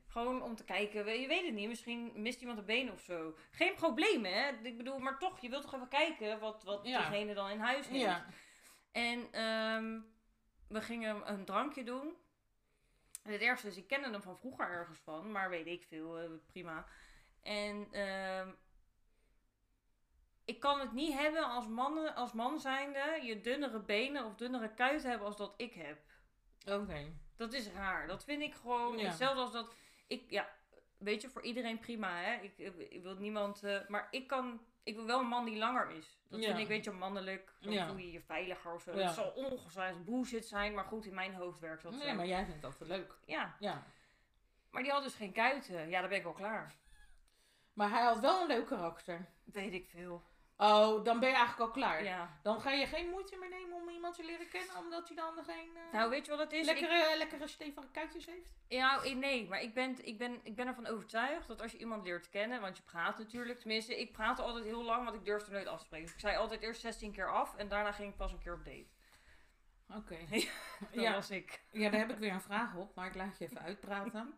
[0.08, 3.36] Gewoon om te kijken, je weet het niet, misschien mist iemand een been of zo.
[3.52, 6.98] Geen probleem hè, ik bedoel, maar toch, je wilt toch even kijken wat, wat Ja.
[7.00, 8.02] diegene dan in huis heeft.
[8.02, 8.26] Ja.
[8.92, 10.00] En ehm,
[10.68, 12.14] we gingen een drankje doen.
[13.30, 16.18] En het ergste is, ik kende hem van vroeger ergens van, maar weet ik veel,
[16.20, 16.86] eh, prima.
[17.42, 18.50] En ehm,
[20.46, 24.74] ik kan het niet hebben als, mannen, als man zijnde, je dunnere benen of dunnere
[24.74, 26.00] kuiten hebben als dat ik heb.
[26.68, 27.14] Oké.
[27.38, 28.08] Dat is raar.
[28.08, 29.08] Dat vind ik gewoon Ja.
[29.08, 29.74] hetzelfde als dat.
[30.08, 30.50] Ik, ja,
[30.98, 32.42] weet je, voor iedereen prima, hè.
[32.42, 33.64] Ik, ik, ik wil niemand.
[33.64, 34.62] eh, maar ik kan.
[34.90, 36.20] Ik wil wel een man die langer is.
[36.30, 36.46] Dat Ja.
[36.48, 37.56] vind ik, weet je, mannelijk.
[37.60, 37.88] Dan Ja.
[37.88, 38.96] voel je je veiliger of zo.
[38.98, 39.06] Ja.
[39.06, 42.16] Het zal ongetwijfeld bullshit zijn, maar goed, in mijn hoofd werkt dat Nee, zo.
[42.16, 43.16] maar jij vindt dat leuk.
[43.26, 43.84] Ja, Ja.
[44.72, 45.90] maar die had dus geen kuiten.
[45.90, 46.76] Ja, dan ben ik wel klaar.
[47.74, 49.26] Maar hij had wel een leuk karakter.
[49.44, 50.24] Weet ik veel.
[50.62, 52.04] Oh, dan ben je eigenlijk al klaar.
[52.04, 52.40] Ja.
[52.44, 55.44] Dan ga je geen moeite meer nemen om iemand te leren kennen, omdat hij dan
[55.46, 56.68] geen eh, Nou, weet je wat het is?
[56.68, 58.52] Ik- lekkere, lekkere stevige kuitjes heeft?
[58.68, 62.04] Ja, nee, maar ik ben, ik, ben, ik ben ervan overtuigd dat als je iemand
[62.04, 65.52] leert kennen, want je praat natuurlijk, tenminste, ik praatte altijd heel lang, want ik durfde
[65.52, 66.06] nooit af te spreken.
[66.06, 68.54] Dus ik zei altijd eerst 16 keer af en daarna ging ik pas een keer
[68.54, 68.88] op date.
[69.96, 70.18] Oké.
[70.94, 71.14] Dat Ja.
[71.14, 71.64] was ik.
[71.72, 74.34] ja, daar heb ik weer een vraag op, maar ik laat je even uitpraten.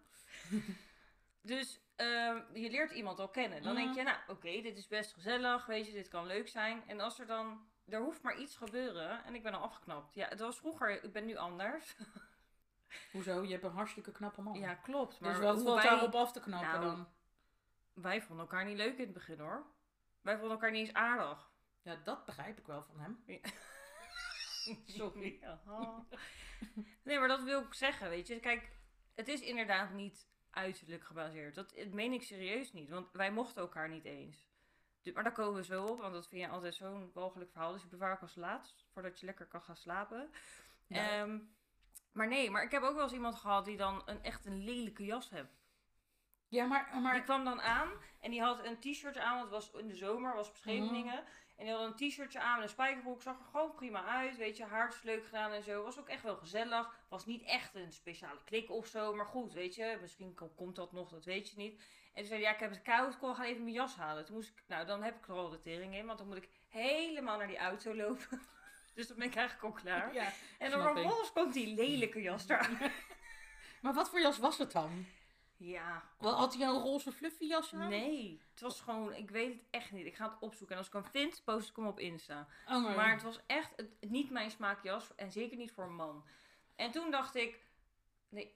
[1.42, 3.62] Dus ehm, je leert iemand al kennen.
[3.64, 3.84] Dan Mhm.
[3.84, 6.84] denk je, nou oké, dit is best gezellig, weet je, dit kan leuk zijn.
[6.88, 10.14] En als er dan, er hoeft maar iets gebeuren en ik ben al afgeknapt.
[10.14, 11.96] Ja, het was vroeger, ik ben nu anders.
[13.12, 13.44] Hoezo?
[13.44, 14.60] Je hebt een hartstikke knappe man.
[14.60, 15.20] Ja, klopt.
[15.20, 17.08] Maar dus wat hoe valt wij, daarop af te knappen Nou, dan?
[17.94, 19.66] wij vonden elkaar niet leuk in het begin hoor.
[20.22, 21.50] Wij vonden elkaar niet eens aardig.
[21.82, 23.24] Ja, dat begrijp ik wel van hem.
[24.86, 25.40] Sorry.
[27.04, 28.40] Nee, maar dat wil ik zeggen, weet je.
[28.40, 28.72] Kijk,
[29.16, 31.56] het is inderdaad niet uiterlijk gebaseerd.
[31.56, 34.50] Dat, dat meen ik serieus niet, want wij mochten elkaar niet eens.
[35.02, 37.72] Dus, maar daar komen we zo op, want dat vind je altijd zo'n walgelijk verhaal.
[37.74, 40.32] Dus ik bewaar ik als laatst, voordat je lekker kan gaan slapen.
[40.88, 41.10] Ja.
[41.10, 41.40] Ehm,
[42.12, 44.64] maar nee, maar ik heb ook wel eens iemand gehad die dan een, echt een
[44.64, 45.62] lelijke jas heeft.
[46.48, 46.90] Ja, maar...
[46.92, 49.88] Die maar kwam dan aan en die had een t-shirtje aan, want het was in
[49.88, 51.24] de zomer, was op Scheveningen.
[51.62, 54.58] En die had een t-shirtje aan met een spijkerbroek, zag er gewoon prima uit, weet
[54.58, 55.84] je, haar is leuk gedaan en zo.
[55.84, 59.54] Was ook echt wel gezellig, was niet echt een speciale klik of zo, maar goed,
[59.54, 61.74] weet je, misschien ko- komt dat nog, dat weet je niet.
[61.80, 63.96] En toen zei hij, ja, ik heb het koud, ik kon gaan even mijn jas
[63.96, 64.26] halen.
[64.26, 66.38] Toen moest ik, nou, dan heb ik er al de tering in, want dan moet
[66.38, 68.42] ik helemaal naar die auto lopen.
[68.96, 70.14] dus dan ben ik eigenlijk al klaar.
[70.14, 72.78] Ja, en dan vervolgens komt die lelijke jas eraan.
[73.82, 75.06] maar wat voor jas was het dan?
[75.64, 77.90] Ja, Wel, Had hij een roze fluffy jas aan?
[77.90, 80.06] Nee, het was gewoon, ik weet het echt niet.
[80.06, 82.48] Ik ga het opzoeken en als ik hem vind, post ik hem op Insta.
[82.68, 85.96] Oh, maar, Maar het was echt het, niet mijn smaakjas en zeker niet voor een
[85.96, 86.26] man.
[86.76, 87.60] En toen dacht ik,
[88.30, 88.56] nee,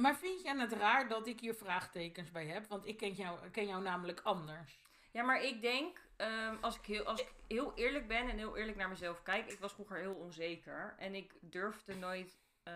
[0.00, 2.66] maar vind jij het raar dat ik hier vraagtekens bij heb?
[2.66, 4.78] Want ik ken jou, ken jou namelijk anders.
[5.12, 8.56] ja, maar ik denk, ehm, als, ik heel, als ik heel eerlijk ben en heel
[8.56, 12.74] eerlijk naar mezelf kijk, ik was vroeger heel onzeker en ik durfde nooit eh,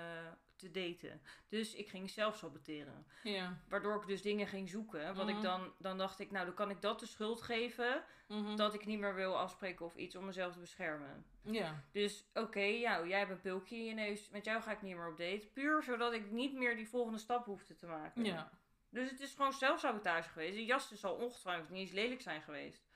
[0.61, 1.21] te daten.
[1.49, 3.07] Dus ik ging zelf saboteren.
[3.23, 3.57] Ja.
[3.69, 5.15] Waardoor ik dus dingen ging zoeken.
[5.15, 5.37] Wat Mhm.
[5.37, 8.57] ik dan, dan dacht ik, nou dan kan ik dat de schuld geven Mhm.
[8.57, 11.25] dat ik niet meer wil afspreken of iets om mezelf te beschermen.
[11.43, 11.85] Ja.
[11.93, 14.31] Dus oké, jij hebt een pulkje in je neus.
[14.31, 15.49] Met jou ga ik niet meer op date.
[15.53, 18.25] Puur zodat ik niet meer die volgende stap hoefde te maken.
[18.25, 18.51] Ja.
[18.91, 20.55] Dus het is gewoon zelfsabotage geweest.
[20.55, 22.89] Die jas zal ongetwijfeld niet eens lelijk zijn geweest.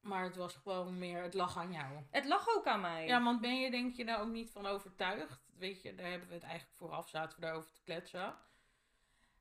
[0.00, 2.02] Maar het was gewoon meer, het lag aan jou.
[2.10, 3.06] Het lag ook aan mij.
[3.06, 5.40] Ja, want ben je denk je daar ook niet van overtuigd?
[5.62, 8.34] Weet je, daar hebben we het eigenlijk vooraf, zaten we daarover te kletsen.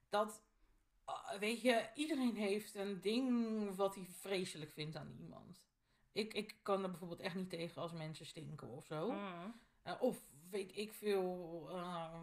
[0.09, 0.41] Dat,
[1.05, 5.67] ah, weet je, iedereen heeft een ding wat hij vreselijk vindt aan iemand.
[6.11, 9.11] Ik, ik kan er bijvoorbeeld echt niet tegen als mensen stinken of zo.
[9.11, 9.53] Mm.
[9.83, 10.17] Eh, of
[10.49, 12.21] weet ik veel, eh,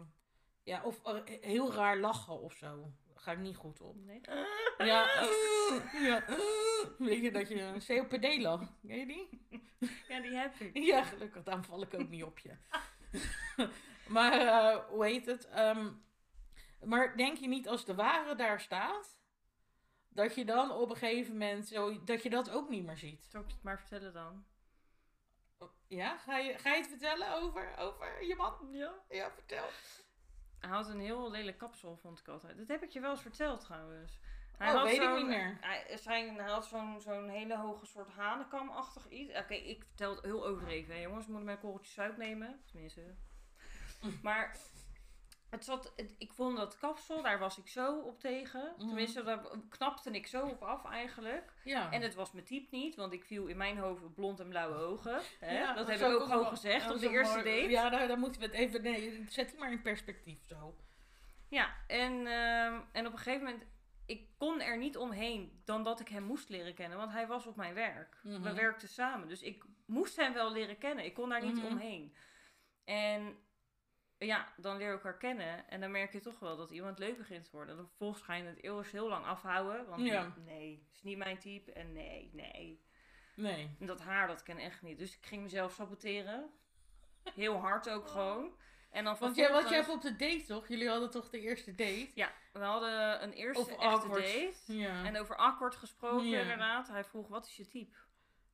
[0.63, 2.93] ja, of eh, heel raar lachen of zo.
[3.07, 3.95] Daar ga ik niet goed op.
[4.05, 4.21] Nee.
[4.77, 6.37] Ja, eh, ja eh,
[6.97, 8.61] weet je dat je een COPD lag?
[8.87, 9.47] Ken je die?
[10.07, 10.83] Ja, die heb ik.
[10.83, 12.51] Ja, gelukkig, daarom val ik ook niet op je.
[14.15, 15.49] maar eh, hoe heet het?
[15.49, 15.91] Ehm,
[16.83, 19.17] maar denk je niet als de ware daar staat,
[20.09, 23.25] dat je dan op een gegeven moment zo, dat je dat ook niet meer ziet?
[23.29, 24.45] Zal ik het maar vertellen dan?
[25.87, 28.53] Ja, ga je, ga je het vertellen over, over je man?
[28.71, 28.93] Ja.
[29.09, 29.65] Ja, vertel.
[30.59, 32.57] Hij had een heel lelijk kapsel, vond ik altijd.
[32.57, 34.19] Dat heb ik je wel eens verteld trouwens.
[34.59, 35.57] Oh, weet ik niet meer.
[35.61, 39.37] Hij, zijn, hij had zo'n zo'n hele hoge soort hanenkamachtig iets.
[39.37, 41.25] Oké, ik vertel het heel overdreven, hè, jongens.
[41.27, 42.61] Moeten mijn korreltjes zout nemen.
[42.71, 43.01] Tenminste.
[44.21, 44.57] Maar
[45.49, 48.73] het zat, het- ik vond dat kapsel, daar was ik zo op tegen.
[48.77, 48.87] Mhm.
[48.87, 51.53] Tenminste, daar knapte ik zo op af eigenlijk.
[51.63, 51.91] Ja.
[51.91, 54.75] En het was mijn type niet, want ik viel in mijn hoofd blond en blauwe
[54.75, 55.21] ogen.
[55.39, 55.57] Hè?
[55.59, 57.55] Ja, dat, heb ik ook gewoon gezegd dat op de eerste mooi.
[57.59, 57.69] date.
[57.71, 60.75] Ja, daar, daar moeten we het even, nee, zet die maar in perspectief zo.
[61.47, 63.63] Ja, en, ehm, en op een gegeven moment,
[64.09, 67.45] ik kon er niet omheen dan dat ik hem moest leren kennen, want hij was
[67.45, 68.19] op mijn werk.
[68.23, 68.41] Mhm.
[68.41, 71.05] We werkten samen, dus ik moest hem wel leren kennen.
[71.05, 71.65] Ik kon daar niet Mhm.
[71.65, 72.15] omheen.
[72.83, 73.37] En
[74.17, 77.17] ja, dan leer je elkaar kennen en dan merk je toch wel dat iemand leuk
[77.17, 77.75] begint te worden.
[77.77, 80.33] Dan vervolgens ga je het eeuwig heel lang afhouden, want Ja.
[80.45, 82.83] nee, is niet mijn type en nee, nee.
[83.35, 83.75] Nee.
[83.79, 84.97] En dat haar, dat ken ik echt niet.
[84.97, 86.49] Dus ik ging mezelf saboteren.
[87.35, 88.53] Heel hard ook gewoon.
[88.89, 90.67] En dan Want jij, wat jij hebt op de date toch?
[90.67, 92.11] Jullie hadden toch de eerste date?
[92.15, 94.23] Ja, we hadden een eerste echte awkward.
[94.23, 94.73] date.
[94.73, 95.03] Ja.
[95.05, 96.41] En over awkward gesproken Ja.
[96.41, 96.87] inderdaad.
[96.87, 97.97] Hij vroeg, wat is je type?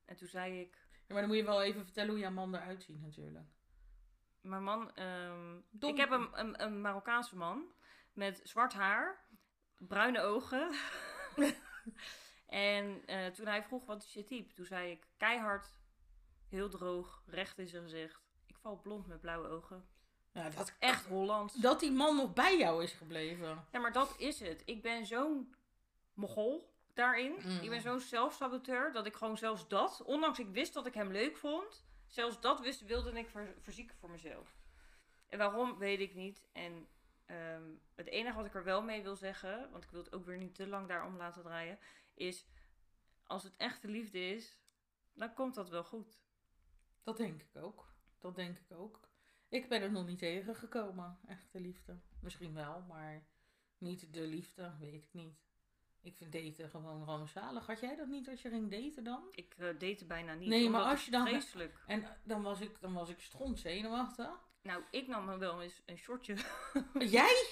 [0.06, 2.56] En toen zei ik, Ja, maar dan moet je wel even vertellen hoe jouw man
[2.56, 3.46] eruit ziet natuurlijk.
[4.42, 4.96] mijn man...
[4.96, 7.74] ehm, ik heb een, een, een Marokkaanse man
[8.14, 9.26] met zwart haar,
[9.78, 10.72] bruine ogen.
[12.48, 14.54] en eh, toen hij vroeg, wat is je type?
[14.54, 15.76] Toen zei ik, keihard,
[16.50, 18.24] heel droog, recht in zijn gezicht.
[18.46, 19.88] Ik val blond met blauwe ogen.
[20.36, 21.54] Ja, dat, Echt Hollands.
[21.54, 23.66] dat die man nog bij jou is gebleven.
[23.72, 24.62] Ja, maar dat is het.
[24.66, 25.56] Ik ben zo'n
[26.14, 27.32] mogol daarin.
[27.44, 27.60] Mm.
[27.62, 31.12] Ik ben zo'n zelfsaboteur dat ik gewoon zelfs dat, ondanks ik wist dat ik hem
[31.12, 34.56] leuk vond, zelfs dat wist, wilde ik ver- verzieken voor mezelf.
[35.28, 36.48] En waarom, weet ik niet.
[36.52, 36.88] En
[37.26, 37.64] ehm,
[37.96, 40.38] het enige wat ik er wel mee wil zeggen, want ik wil het ook weer
[40.38, 41.80] niet te lang daarom laten draaien,
[42.14, 42.46] is
[43.24, 44.60] als het echte liefde is,
[45.14, 46.20] dan komt dat wel goed.
[47.04, 47.94] Dat denk ik ook.
[48.20, 49.05] Dat denk ik ook.
[49.56, 52.00] Ik ben er nog niet tegengekomen, echte liefde.
[52.22, 53.24] Misschien wel, maar
[53.78, 55.44] niet de liefde, weet ik niet.
[56.02, 57.66] Ik vind daten gewoon rampzalig.
[57.66, 59.24] Had jij dat niet als je ging daten dan?
[59.32, 60.50] Ik eh date bijna niet.
[60.50, 61.84] Nee, maar als je dan- Vreselijk.
[61.88, 64.30] En eh, dan was ik, dan was ik stront zenuwachtig.
[64.62, 66.36] Nou, ik nam me wel eens een shortje
[67.00, 67.46] Jij?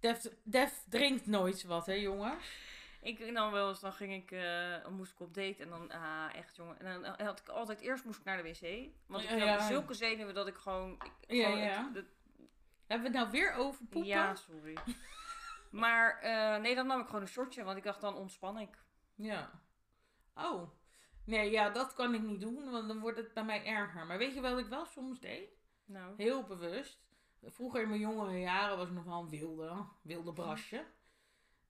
[0.00, 2.38] Def, Def drinkt nooit wat, hè jongen?
[3.02, 6.34] Ik dan wel eens, dan ging ik, eh, moest ik op date en dan, ah,
[6.34, 6.78] echt jongen.
[6.80, 8.90] En dan had ik altijd, eerst moest ik naar de wc.
[9.06, 9.66] Want ik Ja, had ja.
[9.66, 10.92] zulke zenuwen dat ik gewoon...
[10.92, 11.84] Ik, Ja, gewoon ja.
[11.86, 12.14] het- het-
[12.86, 14.08] Hebben we het nou weer over poepen?
[14.08, 14.76] ja, sorry.
[15.70, 18.78] maar eh, nee, dan nam ik gewoon een shortje, want ik dacht dan ontspan ik.
[19.14, 19.50] Ja.
[20.34, 20.70] Oh.
[21.24, 24.06] Nee, ja, dat kan ik niet doen, want dan wordt het bij mij erger.
[24.06, 25.48] Maar weet je wat ik wel soms deed?
[25.84, 27.04] Nou, Heel bewust.
[27.42, 30.84] Vroeger in mijn jongere jaren was ik nog wel een wilde, wilde brasje.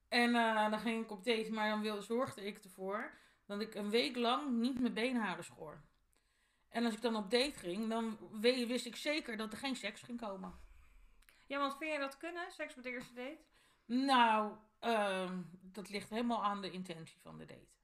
[0.09, 3.75] En eh, dan ging ik op date, maar dan wilde, zorgde ik ervoor dat ik
[3.75, 5.83] een week lang niet mijn beenharen schoor.
[6.69, 10.03] En als ik dan op date ging, dan wist ik zeker dat er geen seks
[10.03, 10.55] ging komen.
[11.47, 13.38] ja, want vind jij dat kunnen, seks met de eerste date?
[13.85, 17.75] Nou, ehm, dat ligt helemaal aan de intentie van de date.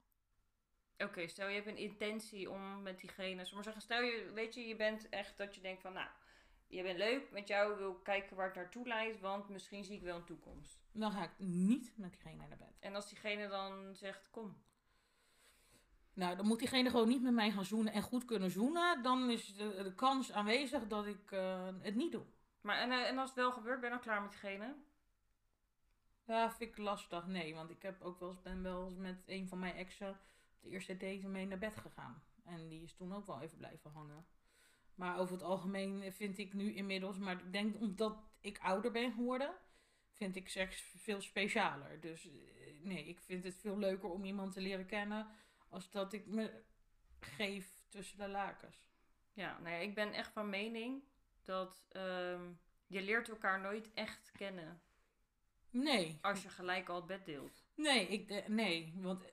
[0.97, 4.67] Oké, stel je hebt een intentie om met diegene, maar zeggen, stel je, weet je,
[4.67, 6.07] je bent echt dat je denkt van, nou,
[6.73, 10.01] je bent leuk, met jou wil kijken waar het naartoe leidt, want misschien zie ik
[10.01, 10.81] wel een toekomst.
[10.91, 12.79] Dan ga ik niet met diegene naar bed.
[12.79, 14.57] En als diegene dan zegt, kom.
[16.13, 19.03] Nou, dan moet diegene gewoon niet met mij gaan zoenen en goed kunnen zoenen.
[19.03, 22.23] Dan is de, de kans aanwezig dat ik eh, het niet doe.
[22.61, 24.75] Maar en, eh, en als het wel gebeurt, ben je dan klaar met diegene?
[26.25, 27.27] Ja, vind ik lastig.
[27.27, 30.09] Nee, want ik heb ook wel eens, ben wel eens met een van mijn exen
[30.09, 30.17] op
[30.61, 32.23] de eerste date mee naar bed gegaan.
[32.45, 34.25] En die is toen ook wel even blijven hangen.
[34.95, 39.11] Maar over het algemeen vind ik nu inmiddels, maar ik denk omdat ik ouder ben
[39.11, 39.53] geworden,
[40.13, 41.99] vind ik seks veel specialer.
[41.99, 42.33] Dus eh,
[42.81, 45.27] nee, ik vind het veel leuker om iemand te leren kennen
[45.69, 46.63] als dat ik me
[47.19, 48.87] geef tussen de lakens.
[49.33, 51.03] Ja, nou ja, ik ben echt van mening
[51.43, 52.51] dat ehm,
[52.87, 54.81] je leert elkaar nooit echt kennen
[55.69, 57.63] Nee, als je gelijk al het bed deelt.
[57.75, 59.25] Nee, ik, de- nee, want,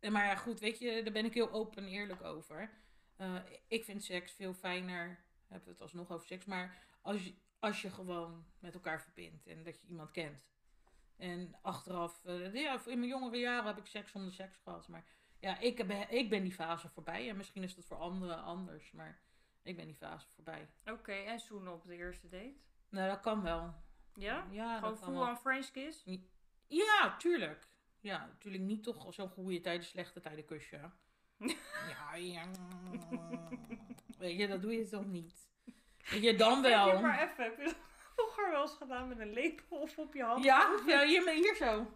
[0.00, 2.70] eh, maar ja, goed, weet je, daar ben ik heel open en eerlijk over.
[3.16, 3.36] Eh,
[3.68, 7.82] ik vind seks veel fijner, hebben we het alsnog over seks, maar als je, als
[7.82, 10.46] je gewoon met elkaar verbindt en dat je iemand kent.
[11.16, 15.06] En achteraf, eh, ja, in mijn jongere jaren heb ik seks zonder seks gehad, maar
[15.38, 18.92] ja, ik ben, ik ben die fase voorbij en misschien is dat voor anderen anders,
[18.92, 19.22] maar
[19.62, 20.68] ik ben die fase voorbij.
[20.84, 22.56] Oké, en zoenen op de eerste date?
[22.88, 23.74] Nou, dat kan wel.
[24.14, 24.46] Ja?
[24.50, 25.28] Ja, Gewoon full wel.
[25.28, 26.04] on French kiss?
[26.66, 27.68] Ja, tuurlijk.
[28.00, 30.90] Ja, natuurlijk niet toch zo'n goede tijden, slechte tijden kusje.
[31.38, 32.42] Ja, ja.
[34.18, 35.34] Weet je, dat doe je toch niet?
[36.10, 37.00] Weet je, dan wel.
[37.00, 37.76] maar even, heb je dat
[38.16, 40.44] vroeger wel eens gedaan met een lepel of op je hand?
[40.44, 41.86] Ja, ja hier, zo.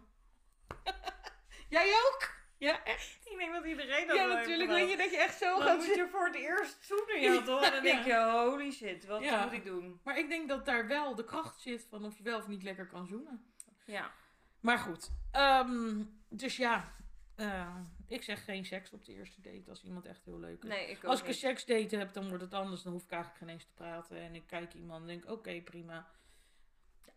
[1.69, 2.37] Jij ook?
[2.57, 3.19] Ja, echt?
[3.31, 4.69] Ik denk dat iedereen dat Ja, natuurlijk.
[4.69, 5.57] Weet je dat je echt zo.
[5.57, 7.61] Dan gaat moet je voor het eerst zoenen, ja toch?
[7.63, 9.43] En dan denk je, holy shit, wat Ja.
[9.43, 9.99] moet ik doen?
[10.03, 12.63] Maar ik denk dat daar wel de kracht zit van of je wel of niet
[12.63, 13.53] lekker kan zoenen.
[13.85, 14.11] Ja.
[14.59, 15.11] Maar goed.
[15.31, 16.93] ehm, dus ja,
[17.39, 17.75] eh,
[18.07, 20.69] ik zeg geen seks op de eerste date als iemand echt heel leuk is.
[20.69, 22.81] Nee, ik Als ik een seksdate heb, dan wordt het anders.
[22.81, 24.17] Dan hoef ik eigenlijk geen eens te praten.
[24.17, 26.07] En ik kijk iemand en denk, oké, prima.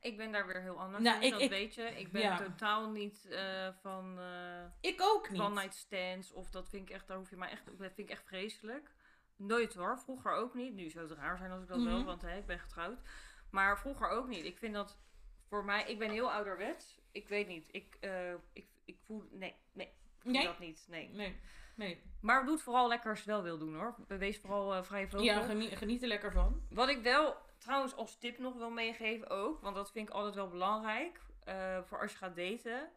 [0.00, 1.82] Ik ben daar weer heel anders Nou, in, ik- dat ik- weet je.
[1.82, 2.36] Ik ben ja.
[2.36, 5.40] totaal niet eh, van eh Ik ook niet.
[5.40, 7.98] one night stands of dat vind ik echt, daar hoef je mij echt, dat vind
[7.98, 8.90] ik echt vreselijk.
[9.36, 10.74] Nooit hoor, vroeger ook niet.
[10.74, 11.86] Nu zou het raar zijn als ik dat Mhm.
[11.88, 12.98] wel, want hè, ik ben getrouwd.
[13.50, 14.44] Maar vroeger ook niet.
[14.44, 14.98] Ik vind dat
[15.48, 17.00] voor mij, ik ben heel ouderwets.
[17.10, 17.96] Ik weet niet, ik,
[18.52, 19.92] ik, ik voel, nee, nee,
[20.24, 20.42] Nee?
[20.44, 21.08] dat niet, nee.
[21.08, 21.36] Nee,
[21.74, 22.02] nee.
[22.20, 23.94] Maar doe het vooral lekker als je het wel wil doen hoor.
[24.08, 25.26] Wees vooral eh, vrij vogel.
[25.26, 26.62] Ja, geniet, geniet er lekker van.
[26.70, 30.34] Wat ik wel trouwens als tip nog wil meegeven ook, want dat vind ik altijd
[30.34, 31.20] wel belangrijk.
[31.44, 32.90] eh, voor als je gaat daten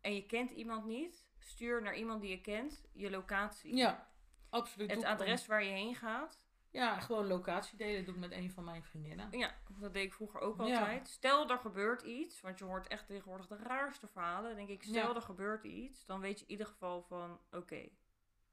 [0.00, 3.76] en je kent iemand niet, stuur naar iemand die je kent je locatie.
[3.76, 4.08] Ja,
[4.50, 4.90] absoluut.
[4.90, 6.40] Het adres waar je heen gaat.
[6.76, 8.04] Ja, gewoon locatie delen.
[8.04, 9.28] Doe ik met een van mijn vriendinnen.
[9.38, 10.78] Ja, dat deed ik vroeger ook Ja.
[10.78, 11.08] altijd.
[11.08, 14.56] Stel er gebeurt iets, want je hoort echt tegenwoordig de raarste verhalen.
[14.56, 15.14] Dan denk ik, stel Ja.
[15.14, 17.88] er gebeurt iets, dan weet je in ieder geval van, oké,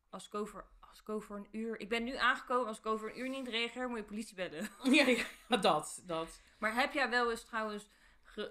[0.09, 3.09] als ik over als ik over een uur, ik ben nu aangekomen, als ik over
[3.09, 4.69] een uur niet reageer, moet je politie bellen.
[4.83, 5.05] Ja,
[5.47, 6.41] ja, dat, dat.
[6.57, 7.89] Maar heb jij wel eens trouwens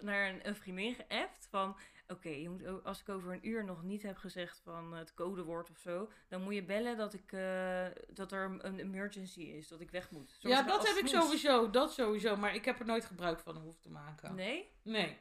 [0.00, 1.76] naar een, een vriendin geappt van...
[2.12, 2.51] Oké,
[2.85, 6.09] als ik over een uur nog niet heb gezegd van het codewoord of zo...
[6.29, 10.11] dan moet je bellen dat, ik, eh, dat er een emergency is, dat ik weg
[10.11, 10.37] moet.
[10.40, 11.70] Ja, dat heb ik sowieso.
[11.70, 12.37] Dat sowieso.
[12.37, 14.35] Maar ik heb er nooit gebruik van hoeven te maken.
[14.35, 14.70] Nee?
[14.83, 15.18] Nee.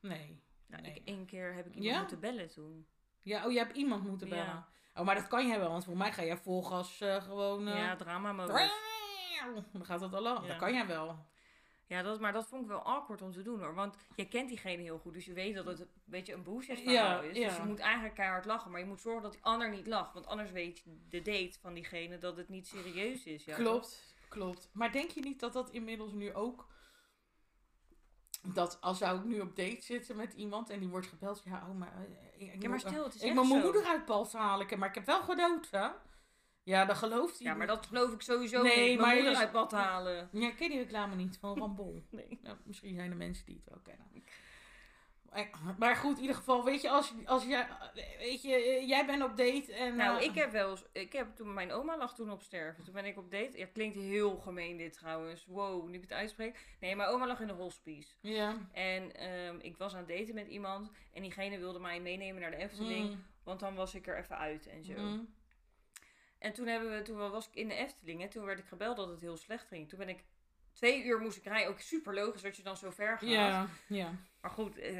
[0.00, 0.42] Nee.
[0.66, 0.94] Nou, Nee.
[0.94, 1.98] ik, één keer heb ik iemand Ja?
[2.00, 2.86] moeten bellen toen.
[3.22, 4.34] Ja, oh, je hebt iemand moeten Ja.
[4.34, 4.66] bellen.
[4.94, 7.68] Oh, maar dat kan jij wel, want voor mij ga je vol gas eh, gewoon...
[7.68, 8.70] eh, Ja, drama modus.
[9.72, 10.40] Dan gaat dat al lang.
[10.42, 10.46] Ja.
[10.48, 11.26] Dat kan jij wel.
[11.86, 13.74] Ja, dat, maar dat vond ik wel awkward om te doen hoor.
[13.74, 16.78] Want je kent diegene heel goed, dus je weet dat het een beetje een bullshit
[16.78, 17.34] Ja, verhaal is.
[17.34, 20.14] Dus je moet eigenlijk keihard lachen, maar je moet zorgen dat die ander niet lacht.
[20.14, 23.44] Want anders weet de date van diegene dat het niet serieus is.
[23.44, 24.68] Ja, klopt, klopt.
[24.72, 26.66] Maar denk je niet dat dat inmiddels nu ook...
[28.46, 31.42] Dat als zou ik nu op date zitten met iemand en die wordt gebeld...
[31.44, 31.92] Ja, oh, maar...
[31.96, 34.68] eh, ik, ik Ja, maar stil, het is Ik moet mijn moeder uit Pals halen,
[34.70, 35.88] ik- maar ik heb wel gedood, hè?
[36.64, 38.86] Ja, dat gelooft hij Ja, maar dat geloof ik sowieso Nee, niet.
[38.86, 40.28] Mijn maar moeder dus- uit bad halen.
[40.32, 42.02] Ja, ik ken die reclame niet van Rambol.
[42.10, 42.38] Nee.
[42.42, 44.06] Nou, misschien zijn er mensen die het wel kennen.
[45.34, 45.44] Eh,
[45.78, 47.66] Maar goed, in ieder geval, weet je, als, als jij,
[48.18, 49.96] weet je, eh, jij bent op date en...
[49.96, 52.84] Nou, eh, ik heb wel eens, ik heb toen, mijn oma lag toen op sterven.
[52.84, 53.58] Toen ben ik op date.
[53.58, 55.46] Ja, klinkt heel gemeen dit trouwens.
[55.46, 56.76] Wow, nu ik het uitspreek.
[56.80, 58.08] Nee, mijn oma lag in de hospice.
[58.20, 58.56] Ja.
[58.72, 60.90] En ehm, ik was aan het daten met iemand.
[61.12, 63.10] En diegene wilde mij meenemen naar de Efteling.
[63.10, 64.92] Mm, Want dan was ik er even uit en zo.
[64.96, 65.34] mm.
[66.44, 68.22] En toen, hebben we, toen was ik in de Efteling.
[68.22, 69.88] En toen werd ik gebeld dat het heel slecht ging.
[69.88, 70.24] Toen ben ik
[70.72, 71.70] twee uur moest ik rijden.
[71.70, 73.28] Ook super logisch dat je dan zo ver gaat.
[73.28, 74.14] Ja, ja.
[74.40, 74.96] Maar goed, eh,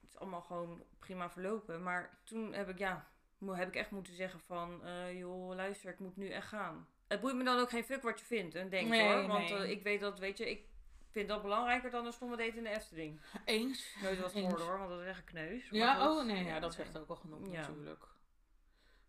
[0.00, 1.82] het is allemaal gewoon prima verlopen.
[1.82, 3.08] Maar toen heb ik, ja,
[3.46, 4.84] heb ik echt moeten zeggen van...
[4.84, 6.88] eh, joh, luister, ik moet nu echt gaan.
[7.08, 9.26] Het boeit me dan ook geen fuck wat je vindt en denkt Nee, hoor.
[9.26, 9.58] Want nee.
[9.58, 10.66] eh, ik weet dat, weet je, ik
[11.10, 13.20] vind dat belangrijker dan een stomme date in de Efteling.
[13.44, 13.96] Eens.
[14.02, 15.68] Nooit wat gehoord hoor, want dat is echt een kneus.
[15.70, 17.60] Ja, goed, oh nee, ja, dat zegt ook al genoeg Ja.
[17.60, 18.04] natuurlijk.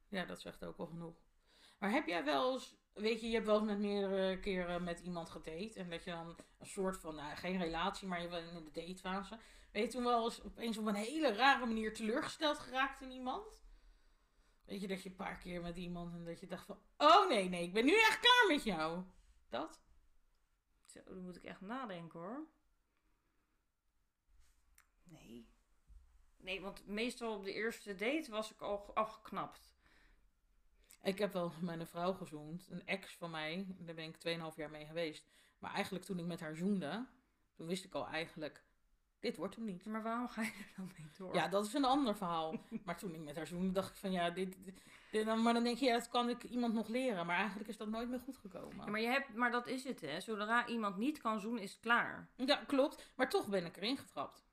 [0.08, 1.16] Ja, dat zegt ook al genoeg.
[1.78, 5.00] Maar heb jij wel eens, weet je, je hebt wel eens met meerdere keren met
[5.00, 5.80] iemand gedate.
[5.80, 8.86] En dat je dan een soort van, nou, geen relatie, maar je bent in de
[8.86, 9.40] datefase.
[9.72, 13.64] Ben je toen wel eens opeens op een hele rare manier teleurgesteld geraakt in iemand?
[14.66, 17.28] Weet je, dat je een paar keer met iemand en dat je dacht van, oh
[17.28, 19.04] nee, nee, ik ben nu echt klaar met jou.
[19.50, 19.84] Dat?
[20.86, 22.48] Zo, dan moet ik echt nadenken hoor.
[25.04, 25.50] Nee.
[26.38, 29.75] Nee, want meestal op de eerste date was ik al afgeknapt.
[31.06, 32.68] Ik heb wel met een vrouw gezoend.
[32.70, 33.66] Een ex van mij.
[33.80, 34.16] Daar ben ik
[34.52, 35.28] 2,5 jaar mee geweest.
[35.60, 37.06] Maar eigenlijk toen ik met haar zoende.
[37.54, 38.64] Toen wist ik al eigenlijk.
[39.20, 39.86] Dit wordt hem niet.
[39.86, 41.36] Maar waarom ga je er dan mee door?
[41.36, 42.56] Ja, dat is een ander verhaal.
[42.86, 45.78] Maar toen ik met haar zoende dacht ik van ja, dit, dit- maar dan denk
[45.78, 47.26] je, ja, dat kan ik iemand nog leren.
[47.26, 48.78] Maar eigenlijk is dat nooit meer goed gekomen.
[48.86, 50.20] Ja, maar, je hebt, maar dat is het hè.
[50.20, 52.28] Zodra iemand niet kan zoenen, is het klaar.
[52.36, 53.12] Ja, klopt.
[53.16, 54.45] Maar toch ben ik erin getrapt.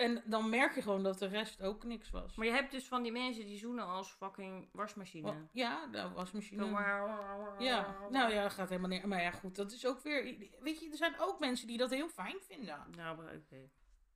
[0.00, 2.34] En dan merk je gewoon dat de rest ook niks was.
[2.36, 5.28] Maar je hebt dus van die mensen die zoenen als fucking wasmachine.
[5.28, 6.58] Oh, ja, dat was misschien.
[6.58, 9.08] Zo een- maar- Ja, nou ja, dat gaat helemaal neer.
[9.08, 10.22] Maar ja, goed, dat is ook weer.
[10.60, 12.86] Weet je, er zijn ook mensen die dat heel fijn vinden.
[12.96, 13.70] Nou, maar oké.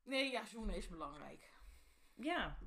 [0.05, 1.51] Nee, ja, zoenen is belangrijk.
[2.14, 2.59] Ja.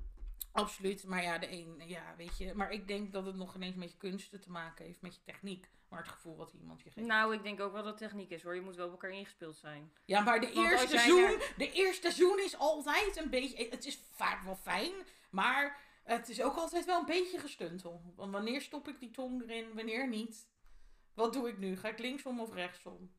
[0.52, 1.04] Absoluut.
[1.06, 2.54] Maar ja, de een, ja, weet je.
[2.54, 5.22] Maar ik denk dat het nog ineens met je kunsten te maken heeft, met je
[5.22, 5.70] techniek.
[5.88, 7.06] Maar het gevoel wat iemand je geeft.
[7.06, 8.54] Nou, ik denk ook wel dat techniek is hoor.
[8.54, 9.92] Je moet wel op elkaar ingespeeld zijn.
[10.04, 13.68] ja, maar de want eerste jij zoen, daar- de eerste zoen is altijd een beetje.
[13.70, 14.92] Het is vaak wel fijn,
[15.30, 18.12] maar het is ook altijd wel een beetje gestuntel.
[18.16, 20.48] Want wanneer stop ik die tong erin, wanneer niet?
[21.14, 21.76] Wat doe ik nu?
[21.76, 23.10] Ga ik linksom of rechtsom?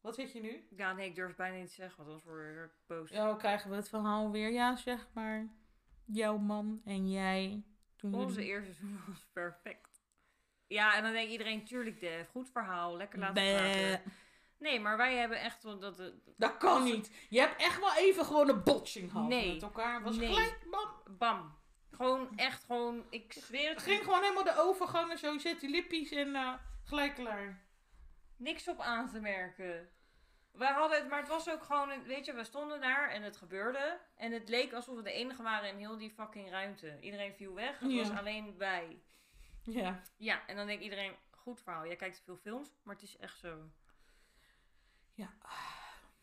[0.00, 0.66] Wat zit je nu?
[0.76, 3.10] Ja, nee, ik durf bijna niet te zeggen, want anders word ik boos.
[3.10, 4.50] Ja, krijgen we het verhaal weer.
[4.50, 5.48] Ja, zeg maar.
[6.04, 7.62] Jouw man en jij.
[7.96, 9.85] Toen Onze jullie- eerste seizoen was perfect.
[10.66, 14.02] Ja, en dan denkt iedereen, tuurlijk, Def, goed verhaal, lekker laten praten.
[14.58, 15.98] Nee, maar wij hebben echt wel dat...
[15.98, 17.10] het- Dat kan niet.
[17.28, 19.52] Je hebt echt wel even gewoon een botsing gehad Nee.
[19.52, 20.02] met elkaar.
[20.02, 20.28] Was Nee.
[20.28, 21.16] gelijk, bam.
[21.18, 21.54] Bam.
[21.90, 23.86] Gewoon, echt gewoon, ik zweer Het het.
[23.86, 25.32] ging gewoon helemaal de overgang en zo.
[25.32, 26.52] Je zet die lippies en eh,
[26.84, 27.64] gelijk klaar.
[28.36, 29.88] Niks op aan te merken.
[30.52, 33.36] We hadden het, maar het was ook gewoon, weet je, we stonden daar en het
[33.36, 33.98] gebeurde.
[34.16, 36.96] En het leek alsof we de enige waren in heel die fucking ruimte.
[37.00, 37.98] Iedereen viel weg, het Ja.
[38.08, 39.02] was alleen wij.
[39.66, 40.02] Ja.
[40.16, 41.86] Ja, en dan denkt iedereen, goed verhaal.
[41.86, 43.70] Jij kijkt veel films, maar het is echt zo.
[45.14, 45.32] Ja.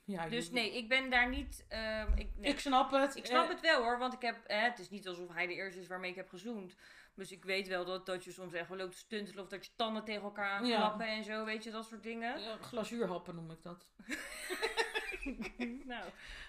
[0.03, 1.65] ja Dus nee, ik ben daar niet...
[1.69, 2.51] ehm, ik, nee.
[2.51, 3.15] Ik snap het.
[3.15, 5.47] Ik snap Eh, het wel hoor, want ik heb, eh, het is niet alsof hij
[5.47, 6.75] de eerste is waarmee ik heb gezoend.
[7.15, 9.65] Dus ik weet wel dat, dat je soms echt wel loopt te stuntelen of dat
[9.65, 10.77] je tanden tegen elkaar Ja.
[10.77, 12.39] klappen en zo, weet je, dat soort dingen.
[12.39, 13.88] ja, glazuurhappen noem ik dat.
[15.86, 16.03] nou,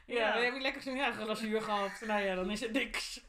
[0.06, 0.32] Ja, Ja.
[0.32, 2.00] dan heb je lekker zo'n ja, glazuur gehad.
[2.00, 3.20] Nou ja, dan is het niks.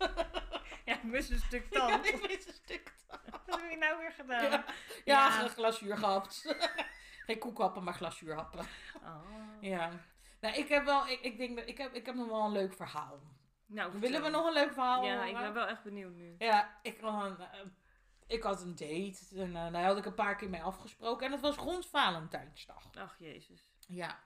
[0.85, 2.05] ja, ik mis een stuk Ja, tand.
[2.05, 2.93] ik weet een stuk.
[3.45, 4.43] Wat heb je nou weer gedaan?
[4.43, 4.63] Ja, ja,
[5.05, 5.47] Ja.
[5.47, 6.55] glazuur gehad.
[7.25, 8.65] Geen koekhappen, maar glazuurhappen.
[9.03, 9.21] Oh.
[9.61, 9.89] Ja.
[10.41, 12.51] Nou, ik heb wel, ik, ik denk dat, ik heb, ik heb nog wel een
[12.51, 13.19] leuk verhaal.
[13.65, 15.27] Nou, Willen we nog een leuk verhaal Ja, horen?
[15.29, 16.35] ik ben wel echt benieuwd nu.
[16.37, 17.59] Ja, ik, had een, eh,
[18.27, 21.25] ik had een date en eh, daar had ik een paar keer mee afgesproken.
[21.25, 22.87] En het was rond Valentijnsdag.
[22.97, 23.71] Ach, jezus.
[23.87, 24.19] Ja.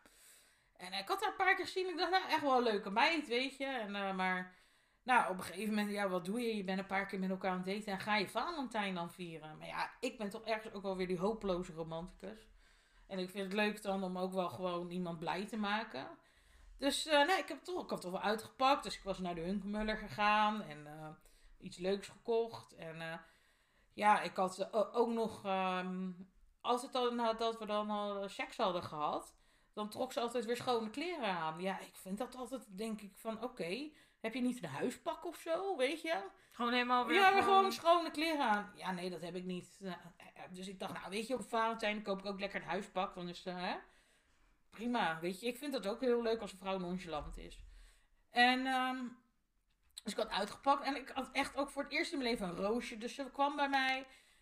[0.79, 1.89] En ik had haar een paar keer gezien.
[1.89, 3.65] Ik dacht, nou, echt wel een leuke meid, weet je.
[3.65, 4.55] En, eh, maar,
[5.03, 6.55] nou, op een gegeven moment, ja, wat doe je?
[6.55, 9.11] Je bent een paar keer met elkaar aan het daten en ga je Valentijn dan
[9.11, 9.57] vieren.
[9.57, 12.47] Maar ja, ik ben toch ergens ook wel weer die hopeloze romanticus.
[13.07, 16.07] En ik vind het leuk dan om ook wel gewoon iemand blij te maken.
[16.77, 18.83] Dus eh, nee, ik heb, toch, ik toch wel uitgepakt.
[18.83, 21.09] Dus ik was naar de Hunkmuller gegaan en eh,
[21.59, 22.75] iets leuks gekocht.
[22.75, 23.21] En
[23.93, 26.11] ja, ik had ook nog, ehm,
[26.61, 29.38] als het dan nadat we dan al seks hadden gehad,
[29.79, 31.61] dan trok ze altijd weer schone kleren aan.
[31.61, 33.89] Ja, ik vind dat altijd, denk ik van, oké,
[34.19, 36.23] heb je niet een huispak of zo, weet je?
[36.51, 38.71] Gewoon helemaal weer Ja, weer gewoon schone kleren aan.
[38.75, 39.77] Ja, nee, dat heb ik niet.
[39.79, 42.67] Nou, eh, Dus ik dacht, nou, weet je, op Valentijn koop ik ook lekker een
[42.67, 43.15] huispak.
[43.15, 43.75] Dan is het, hè,
[44.69, 45.47] prima, weet je.
[45.47, 47.59] Ik vind dat ook heel leuk als een vrouw nonchalant is.
[48.29, 48.97] En, ehm,
[50.03, 50.83] dus ik had uitgepakt.
[50.83, 52.97] En ik had echt ook voor het eerst in mijn leven een roosje.
[52.97, 53.99] Dus ze kwam bij mij.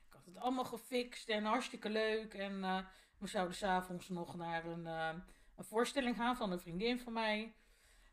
[0.07, 2.33] Ik had het allemaal gefixt en hartstikke leuk.
[2.33, 2.77] En eh,
[3.17, 5.09] we zouden s'avonds nog naar een, eh,
[5.55, 7.55] een voorstelling gaan van een vriendin van mij.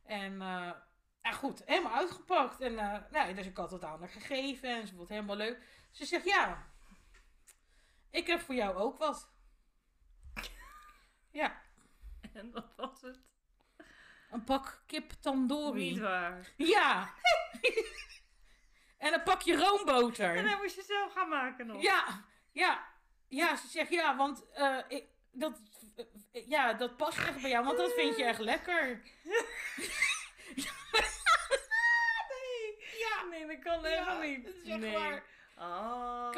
[0.04, 0.70] En eh,
[1.22, 2.60] Ja, goed, helemaal uitgepakt.
[2.60, 5.36] En uh, nou, dus ik had het aan haar gegeven en ze vond het helemaal
[5.36, 5.62] leuk.
[5.90, 6.66] Ze zegt, ja,
[8.10, 9.32] ik heb voor jou ook wat.
[11.30, 11.62] Ja.
[12.32, 13.18] En wat was het?
[14.30, 15.90] Een pak kip tandoori.
[15.90, 16.52] Niet waar.
[16.56, 17.14] Ja.
[19.04, 20.36] en een pakje roomboter.
[20.36, 21.82] En dan moest je zelf gaan maken nog.
[21.82, 22.93] Ja, ja.
[23.34, 25.60] Ja, ze zegt ja, want uh, ik, dat,
[26.32, 28.86] uh, ja, dat past echt bij jou, want dat vind je echt lekker.
[32.32, 32.76] nee.
[32.98, 33.24] Ja.
[33.30, 34.44] Nee, dat kan helemaal niet.
[34.44, 34.92] Dat is echt nee.
[34.92, 35.22] waar.
[35.58, 36.30] Oh.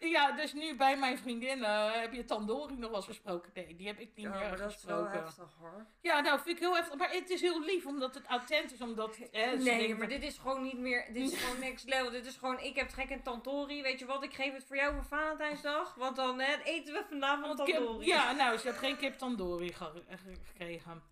[0.00, 3.50] Ja, dus nu bij mijn vriendin heb je tandoori nog wel eens gesproken.
[3.54, 5.24] Nee, die heb ik niet Ja, meer maar dat is wel gesproken.
[5.24, 5.86] heftig hoor.
[6.00, 6.98] Ja, nou vind ik heel heftig.
[6.98, 9.16] Maar het is heel lief, omdat het authentisch, omdat...
[9.30, 11.06] Hè, ze Nee, denken maar dit is gewoon niet meer.
[11.12, 12.10] Dit is gewoon next level.
[12.10, 12.60] Dit is gewoon.
[12.60, 13.82] Ik heb trek in tantori.
[13.82, 14.22] Weet je wat?
[14.22, 15.94] Ik geef het voor jou voor Valentijnsdag.
[15.94, 18.06] Want dan hè, eten we vanavond tantori.
[18.06, 20.02] Ja, nou, ze heeft geen kip ge-
[20.46, 21.02] gekregen.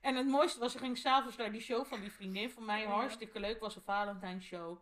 [0.00, 2.80] En het mooiste was, ze ging s'avonds naar die show van die vriendin van mij.
[2.80, 2.86] Ja.
[2.88, 4.78] Hartstikke leuk, was een Valentijnsshow.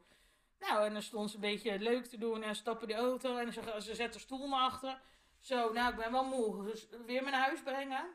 [0.68, 3.52] Nou, en dan stond ze een beetje leuk te doen en stappen de auto en
[3.52, 5.00] ze, ze zet de stoel naar achter.
[5.38, 6.64] Zo, nou, ik ben wel moe.
[6.64, 8.06] Dus weer me naar huis brengen.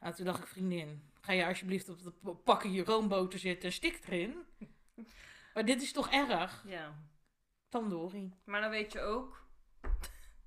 [0.00, 3.72] Nou, toen dacht ik, vriendin, ga je alsjeblieft op de p- pakken je roomboter zitten,
[3.72, 4.34] stik erin.
[5.54, 6.64] Maar dit is toch erg?
[6.66, 6.94] Ja.
[7.68, 8.32] Tandoori.
[8.44, 9.46] Maar dan weet je ook.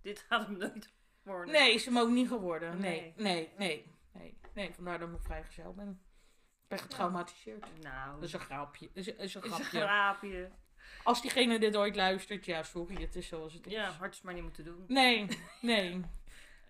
[0.02, 0.90] dit gaat hem nooit
[1.24, 1.54] worden.
[1.54, 2.78] Nee, is hem ook niet geworden.
[2.80, 3.14] Nee, Nee.
[3.18, 3.92] nee, nee.
[4.14, 6.03] Nee, nee vandaar dat ik vrijgezel ben.
[6.74, 7.66] Ik ben getraumatiseerd.
[7.82, 8.14] Nou.
[8.14, 8.90] Dat is een grapje.
[8.94, 10.50] Is, is een is een grapje.
[11.04, 13.72] Als diegene dit ooit luistert, ja, sorry, het is zoals het is.
[13.72, 14.84] Ja, je het maar niet moeten doen.
[14.88, 15.28] Nee,
[15.62, 16.02] nee.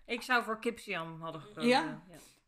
[0.06, 1.68] Ik zou voor kipsiam hadden gekozen.
[1.68, 2.02] Ja?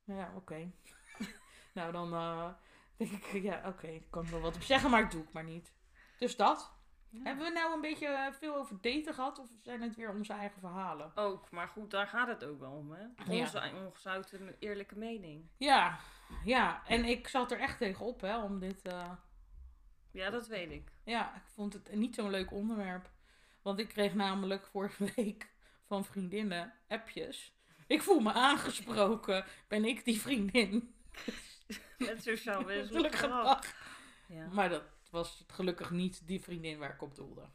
[0.05, 0.71] Ja, oké.
[1.75, 2.49] nou, dan eh,
[2.97, 5.33] denk ik, ja, oké, ik kan er wel wat op zeggen, maar ik doe het
[5.33, 5.73] maar niet.
[6.19, 6.75] Dus dat.
[7.11, 7.21] Ja.
[7.23, 10.61] Hebben we nou een beetje veel over daten gehad, of zijn het weer onze eigen
[10.61, 11.13] verhalen?
[11.15, 13.35] Ook, maar goed, daar gaat het ook wel om, hè?
[13.35, 13.41] Ja.
[13.41, 15.49] Onze ongezouten eerlijke mening.
[15.57, 15.99] Ja,
[16.45, 18.83] ja, en ik zat er echt tegenop, hè, om dit...
[18.83, 19.13] eh,
[20.11, 20.93] Ja, dat weet ik.
[21.05, 23.11] Ja, ik vond het niet zo'n leuk onderwerp.
[23.63, 25.51] Want ik kreeg namelijk vorige week
[25.87, 27.55] van vriendinnen appjes.
[27.87, 29.45] Ik voel me aangesproken.
[29.69, 30.95] Ben ik die vriendin?
[31.99, 33.75] Met sociaal wenselijk gedrag.
[34.29, 34.47] Ja.
[34.49, 37.49] Maar dat was gelukkig niet die vriendin waar ik op doelde.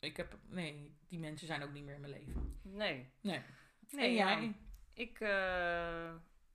[0.00, 0.38] Ik heb...
[0.46, 2.58] Nee, die mensen zijn ook niet meer in mijn leven.
[2.62, 3.10] Nee.
[3.20, 3.42] Nee.
[3.90, 4.28] Nee, en ja.
[4.40, 4.54] jij?
[4.94, 6.14] Ik eh,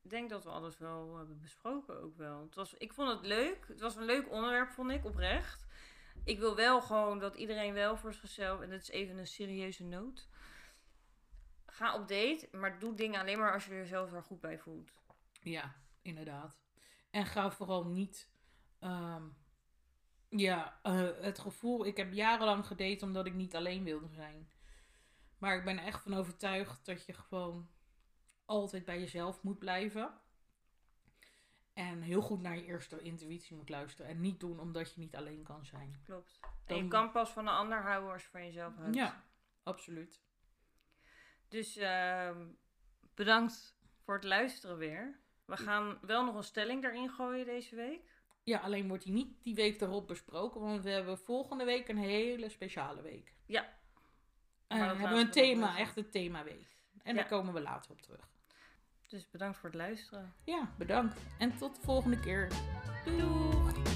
[0.09, 2.41] denk dat we alles wel hebben besproken ook wel.
[2.41, 3.65] Het was, ik vond het leuk.
[3.67, 5.67] Het was een leuk onderwerp, vond ik, oprecht.
[6.23, 8.61] Ik wil wel gewoon dat iedereen wel voor zichzelf...
[8.61, 10.29] En dat is even een serieuze noot.
[11.65, 14.59] Ga op date, maar doe dingen alleen maar als je er zelf wel goed bij
[14.59, 14.93] voelt.
[15.41, 16.57] Ja, inderdaad.
[17.09, 18.29] En ga vooral niet...
[18.79, 19.23] ehm,
[20.29, 21.85] ja, eh, het gevoel...
[21.85, 24.49] Ik heb jarenlang gedate omdat ik niet alleen wilde zijn.
[25.37, 27.69] Maar ik ben echt van overtuigd dat je gewoon
[28.49, 30.13] altijd bij jezelf moet blijven.
[31.73, 34.11] En heel goed naar je eerste intuïtie moet luisteren.
[34.11, 36.01] En niet doen omdat je niet alleen kan zijn.
[36.05, 36.39] Klopt.
[36.41, 38.95] En Dan- je kan pas van een ander houden als je van jezelf houdt.
[38.95, 39.23] Ja,
[39.63, 40.21] absoluut.
[41.47, 42.47] Dus ehm,
[43.15, 45.19] bedankt voor het luisteren weer.
[45.45, 48.17] We gaan wel nog een stelling erin gooien deze week.
[48.43, 50.61] Ja, alleen wordt die niet die week erop besproken.
[50.61, 53.33] Want we hebben volgende week een hele speciale week.
[53.45, 53.77] Ja.
[54.67, 56.67] En dat hebben we een thema, echt een themaweek.
[57.03, 57.21] En Ja.
[57.21, 58.29] daar komen we later op terug.
[59.09, 60.33] Dus bedankt voor het luisteren.
[60.43, 61.19] Ja, bedankt.
[61.37, 62.47] En tot de volgende keer.
[63.05, 63.88] Doei!